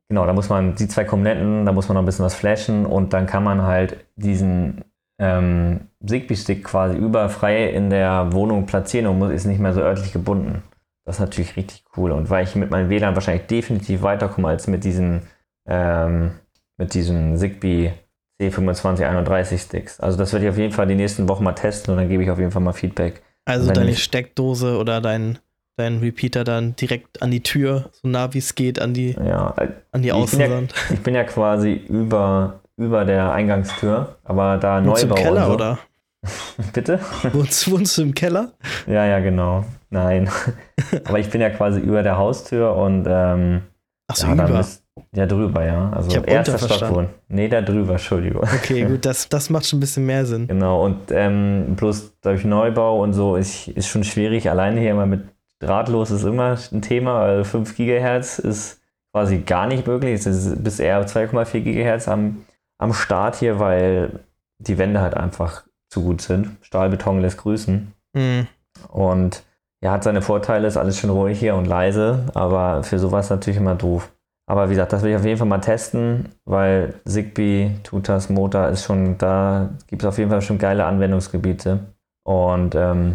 genau, 0.09 0.27
da 0.27 0.33
muss 0.35 0.51
man 0.51 0.75
die 0.75 0.87
zwei 0.87 1.05
Komponenten, 1.05 1.65
da 1.65 1.73
muss 1.73 1.89
man 1.89 1.95
noch 1.95 2.03
ein 2.03 2.07
bisschen 2.07 2.25
was 2.25 2.35
flashen 2.35 2.85
und 2.85 3.13
dann 3.15 3.27
kann 3.27 3.43
man 3.43 3.63
halt 3.63 4.05
diesen 4.17 4.85
ähm, 5.19 5.81
Zigbee-Stick 6.05 6.65
quasi 6.65 6.97
überall 6.97 7.29
frei 7.29 7.71
in 7.71 7.91
der 7.91 8.33
Wohnung 8.33 8.67
platzieren 8.67 9.07
und 9.07 9.19
muss, 9.19 9.33
ist 9.33 9.47
nicht 9.47 9.61
mehr 9.61 9.73
so 9.73 9.81
örtlich 9.81 10.13
gebunden. 10.13 10.63
Das 11.05 11.17
ist 11.17 11.21
natürlich 11.21 11.57
richtig 11.57 11.85
cool. 11.97 12.13
Und 12.13 12.31
weil 12.31 12.45
ich 12.45 12.55
mit 12.55 12.71
meinem 12.71 12.91
WLAN 12.91 13.15
wahrscheinlich 13.15 13.47
definitiv 13.47 14.03
weiterkomme 14.03 14.49
als 14.49 14.67
mit 14.67 14.85
diesen, 14.85 15.23
ähm, 15.67 16.33
mit 16.77 16.95
diesen 16.95 17.37
Zigbee 17.37 17.93
C2531 18.41 19.59
Sticks. 19.59 20.01
Also 20.01 20.19
das 20.19 20.33
werde 20.33 20.47
ich 20.47 20.51
auf 20.53 20.59
jeden 20.59 20.73
Fall 20.73 20.87
die 20.87 20.95
nächsten 20.95 21.29
Wochen 21.29 21.45
mal 21.45 21.53
testen 21.53 21.93
und 21.93 21.99
dann 21.99 22.09
gebe 22.09 22.23
ich 22.23 22.31
auf 22.31 22.39
jeden 22.39 22.51
Fall 22.51 22.63
mal 22.63 22.73
Feedback. 22.73 23.23
Also 23.45 23.73
deine 23.73 23.91
ich, 23.91 24.03
Steckdose 24.03 24.79
oder 24.79 25.01
dein, 25.01 25.39
dein 25.77 25.99
Repeater 25.99 26.45
dann 26.45 26.77
direkt 26.77 27.23
an 27.23 27.31
die 27.31 27.43
Tür, 27.43 27.91
so 27.93 28.07
nah 28.07 28.33
wie 28.35 28.39
es 28.39 28.55
geht, 28.55 28.81
an 28.81 28.95
die, 28.95 29.13
ja, 29.13 29.55
an 29.91 30.03
die 30.03 30.13
Außenwand. 30.13 30.73
Ich, 30.73 30.91
ja, 30.91 30.95
ich 30.95 31.03
bin 31.03 31.15
ja 31.15 31.25
quasi 31.25 31.73
über, 31.73 32.61
über 32.79 33.05
der 33.05 33.33
Eingangstür, 33.33 34.17
aber 34.25 34.57
da 34.57 34.83
Wohnst 34.85 35.05
Neubau 35.05 35.17
im 35.17 35.23
Keller, 35.23 35.47
so. 35.47 35.53
oder? 35.53 35.79
Bitte? 36.73 37.01
Wohnst, 37.33 37.71
wohnst 37.71 37.99
du 37.99 38.03
im 38.03 38.15
Keller? 38.15 38.53
Ja, 38.87 39.05
ja, 39.05 39.19
genau. 39.21 39.65
Nein. 39.91 40.31
aber 41.05 41.19
ich 41.19 41.29
bin 41.29 41.41
ja 41.41 41.51
quasi 41.51 41.81
über 41.81 42.03
der 42.03 42.17
Haustür 42.17 42.75
und 42.75 43.07
ähm, 43.09 43.63
Ach 44.07 44.17
so, 44.17 44.27
ja, 44.27 44.33
über. 44.33 44.61
Ist, 44.61 44.85
ja, 45.15 45.27
drüber, 45.27 45.65
ja. 45.65 45.91
Also 45.91 46.09
Ich 46.09 46.29
erster 46.29 46.59
Stock 46.59 46.95
wohnen. 46.95 47.09
Nee, 47.29 47.49
da 47.49 47.61
drüber, 47.61 47.93
Entschuldigung. 47.93 48.43
Okay, 48.43 48.85
gut, 48.85 49.05
das, 49.05 49.29
das 49.29 49.51
macht 49.51 49.67
schon 49.67 49.79
ein 49.79 49.81
bisschen 49.81 50.07
mehr 50.07 50.27
Sinn. 50.27 50.49
Genau, 50.49 50.85
und 50.85 51.11
ähm, 51.11 51.75
bloß 51.77 52.19
durch 52.23 52.45
Neubau 52.45 53.03
und 53.03 53.13
so 53.13 53.37
ist, 53.37 53.69
ist 53.69 53.89
schon 53.89 54.05
schwierig. 54.05 54.51
Alleine 54.51 54.81
hier 54.81 54.91
immer 54.91 55.07
mit 55.07 55.23
drahtlos 55.61 56.11
ist 56.11 56.25
immer 56.25 56.57
ein 56.73 56.83
Thema, 56.83 57.21
weil 57.21 57.45
5 57.45 57.77
Gigahertz 57.77 58.39
ist 58.39 58.81
quasi 59.13 59.39
gar 59.39 59.67
nicht 59.67 59.87
möglich. 59.87 60.15
Es 60.15 60.27
ist 60.27 60.63
bis 60.63 60.81
eher 60.81 61.07
2,4 61.07 61.61
Gigahertz 61.61 62.09
am, 62.09 62.45
am 62.79 62.93
Start 62.93 63.37
hier, 63.37 63.59
weil 63.59 64.21
die 64.59 64.79
Wände 64.79 65.01
halt 65.01 65.15
einfach 65.15 65.65
zu 65.91 66.03
gut 66.03 66.21
sind. 66.21 66.57
Stahlbeton 66.63 67.21
lässt 67.21 67.39
grüßen. 67.39 67.93
Hm. 68.17 68.47
Und 68.89 69.43
ja, 69.83 69.93
hat 69.93 70.05
seine 70.05 70.23
Vorteile, 70.23 70.67
ist 70.67 70.77
alles 70.77 70.99
schön 70.99 71.11
ruhig 71.11 71.39
hier 71.39 71.55
und 71.55 71.67
leise, 71.67 72.27
aber 72.35 72.83
für 72.83 72.99
sowas 72.99 73.31
natürlich 73.31 73.59
immer 73.59 73.75
doof. 73.75 74.13
Aber 74.49 74.69
wie 74.69 74.73
gesagt, 74.73 74.93
das 74.93 75.03
will 75.03 75.11
ich 75.11 75.17
auf 75.17 75.25
jeden 75.25 75.37
Fall 75.37 75.47
mal 75.47 75.59
testen, 75.59 76.31
weil 76.47 76.95
Zigbee, 77.05 77.73
Tutas, 77.83 78.31
Motor 78.31 78.69
ist 78.69 78.85
schon 78.85 79.19
da, 79.19 79.69
gibt 79.87 80.03
es 80.03 80.09
auf 80.09 80.17
jeden 80.19 80.31
Fall 80.31 80.41
schon 80.41 80.59
geile 80.59 80.87
Anwendungsgebiete. 80.87 81.81
Und 82.25 82.75
ähm, 82.75 83.15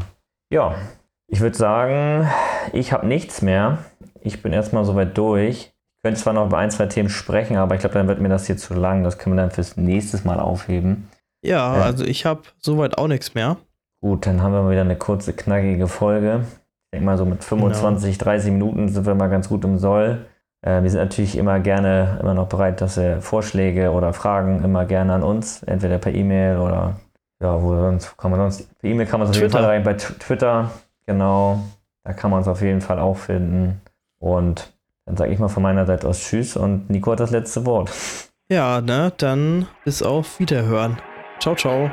ja, 0.51 0.75
ich 1.27 1.41
würde 1.41 1.57
sagen, 1.57 2.29
ich 2.71 2.93
habe 2.93 3.07
nichts 3.07 3.41
mehr. 3.41 3.79
Ich 4.21 4.43
bin 4.43 4.53
erstmal 4.53 4.85
soweit 4.85 5.17
durch. 5.17 5.72
Könnte 6.03 6.19
zwar 6.19 6.33
noch 6.33 6.47
über 6.47 6.57
ein, 6.57 6.69
zwei 6.69 6.87
Themen 6.87 7.09
sprechen, 7.09 7.55
aber 7.57 7.75
ich 7.75 7.79
glaube, 7.81 7.95
dann 7.95 8.07
wird 8.07 8.19
mir 8.19 8.29
das 8.29 8.45
hier 8.45 8.57
zu 8.57 8.73
lang. 8.73 9.03
Das 9.03 9.17
können 9.17 9.35
wir 9.35 9.41
dann 9.41 9.51
fürs 9.51 9.77
nächste 9.77 10.25
Mal 10.27 10.39
aufheben. 10.39 11.07
Ja, 11.43 11.77
Ja. 11.77 11.81
also 11.83 12.03
ich 12.03 12.25
habe 12.25 12.41
soweit 12.59 12.97
auch 12.97 13.07
nichts 13.07 13.33
mehr. 13.35 13.57
Gut, 14.01 14.25
dann 14.25 14.41
haben 14.41 14.53
wir 14.53 14.61
mal 14.63 14.71
wieder 14.71 14.81
eine 14.81 14.97
kurze, 14.97 15.31
knackige 15.33 15.87
Folge. 15.87 16.41
Ich 16.43 16.91
denke 16.97 17.05
mal, 17.05 17.17
so 17.17 17.25
mit 17.25 17.43
25, 17.43 18.17
30 18.17 18.51
Minuten 18.51 18.89
sind 18.89 19.05
wir 19.05 19.15
mal 19.15 19.29
ganz 19.29 19.47
gut 19.47 19.63
im 19.63 19.77
Soll. 19.77 20.25
Äh, 20.61 20.83
wir 20.83 20.89
sind 20.89 20.99
natürlich 20.99 21.37
immer 21.37 21.59
gerne, 21.61 22.17
immer 22.21 22.33
noch 22.33 22.47
bereit, 22.49 22.81
dass 22.81 22.97
ihr 22.97 23.21
Vorschläge 23.21 23.91
oder 23.91 24.11
Fragen 24.11 24.61
immer 24.63 24.83
gerne 24.85 25.13
an 25.13 25.23
uns, 25.23 25.63
entweder 25.63 25.99
per 25.99 26.13
E-Mail 26.13 26.57
oder 26.57 26.97
ja, 27.41 27.61
wo 27.61 27.75
sonst 27.75 28.17
kann 28.17 28.31
man 28.31 28.39
sonst. 28.41 28.77
Per 28.79 28.89
E-Mail 28.89 29.05
kann 29.07 29.21
man 29.21 29.29
es 29.29 29.35
auf 29.35 29.41
jeden. 29.41 29.51
Fall 29.53 29.65
rein 29.65 29.83
bei 29.83 29.93
Twitter, 29.93 30.69
genau. 31.05 31.59
Da 32.03 32.11
kann 32.11 32.29
man 32.29 32.41
es 32.41 32.47
auf 32.49 32.61
jeden 32.61 32.81
Fall 32.81 32.99
auch 32.99 33.15
finden. 33.17 33.81
Und 34.19 34.72
dann 35.05 35.17
sage 35.17 35.33
ich 35.33 35.39
mal 35.39 35.49
von 35.49 35.63
meiner 35.63 35.85
Seite 35.85 36.07
aus 36.07 36.19
Tschüss 36.19 36.55
und 36.55 36.89
Nico 36.89 37.11
hat 37.11 37.19
das 37.19 37.31
letzte 37.31 37.65
Wort. 37.65 37.91
Ja, 38.49 38.81
ne, 38.81 39.11
dann 39.17 39.67
bis 39.83 40.03
auf 40.03 40.39
Wiederhören. 40.39 40.97
Ciao, 41.39 41.55
ciao. 41.55 41.89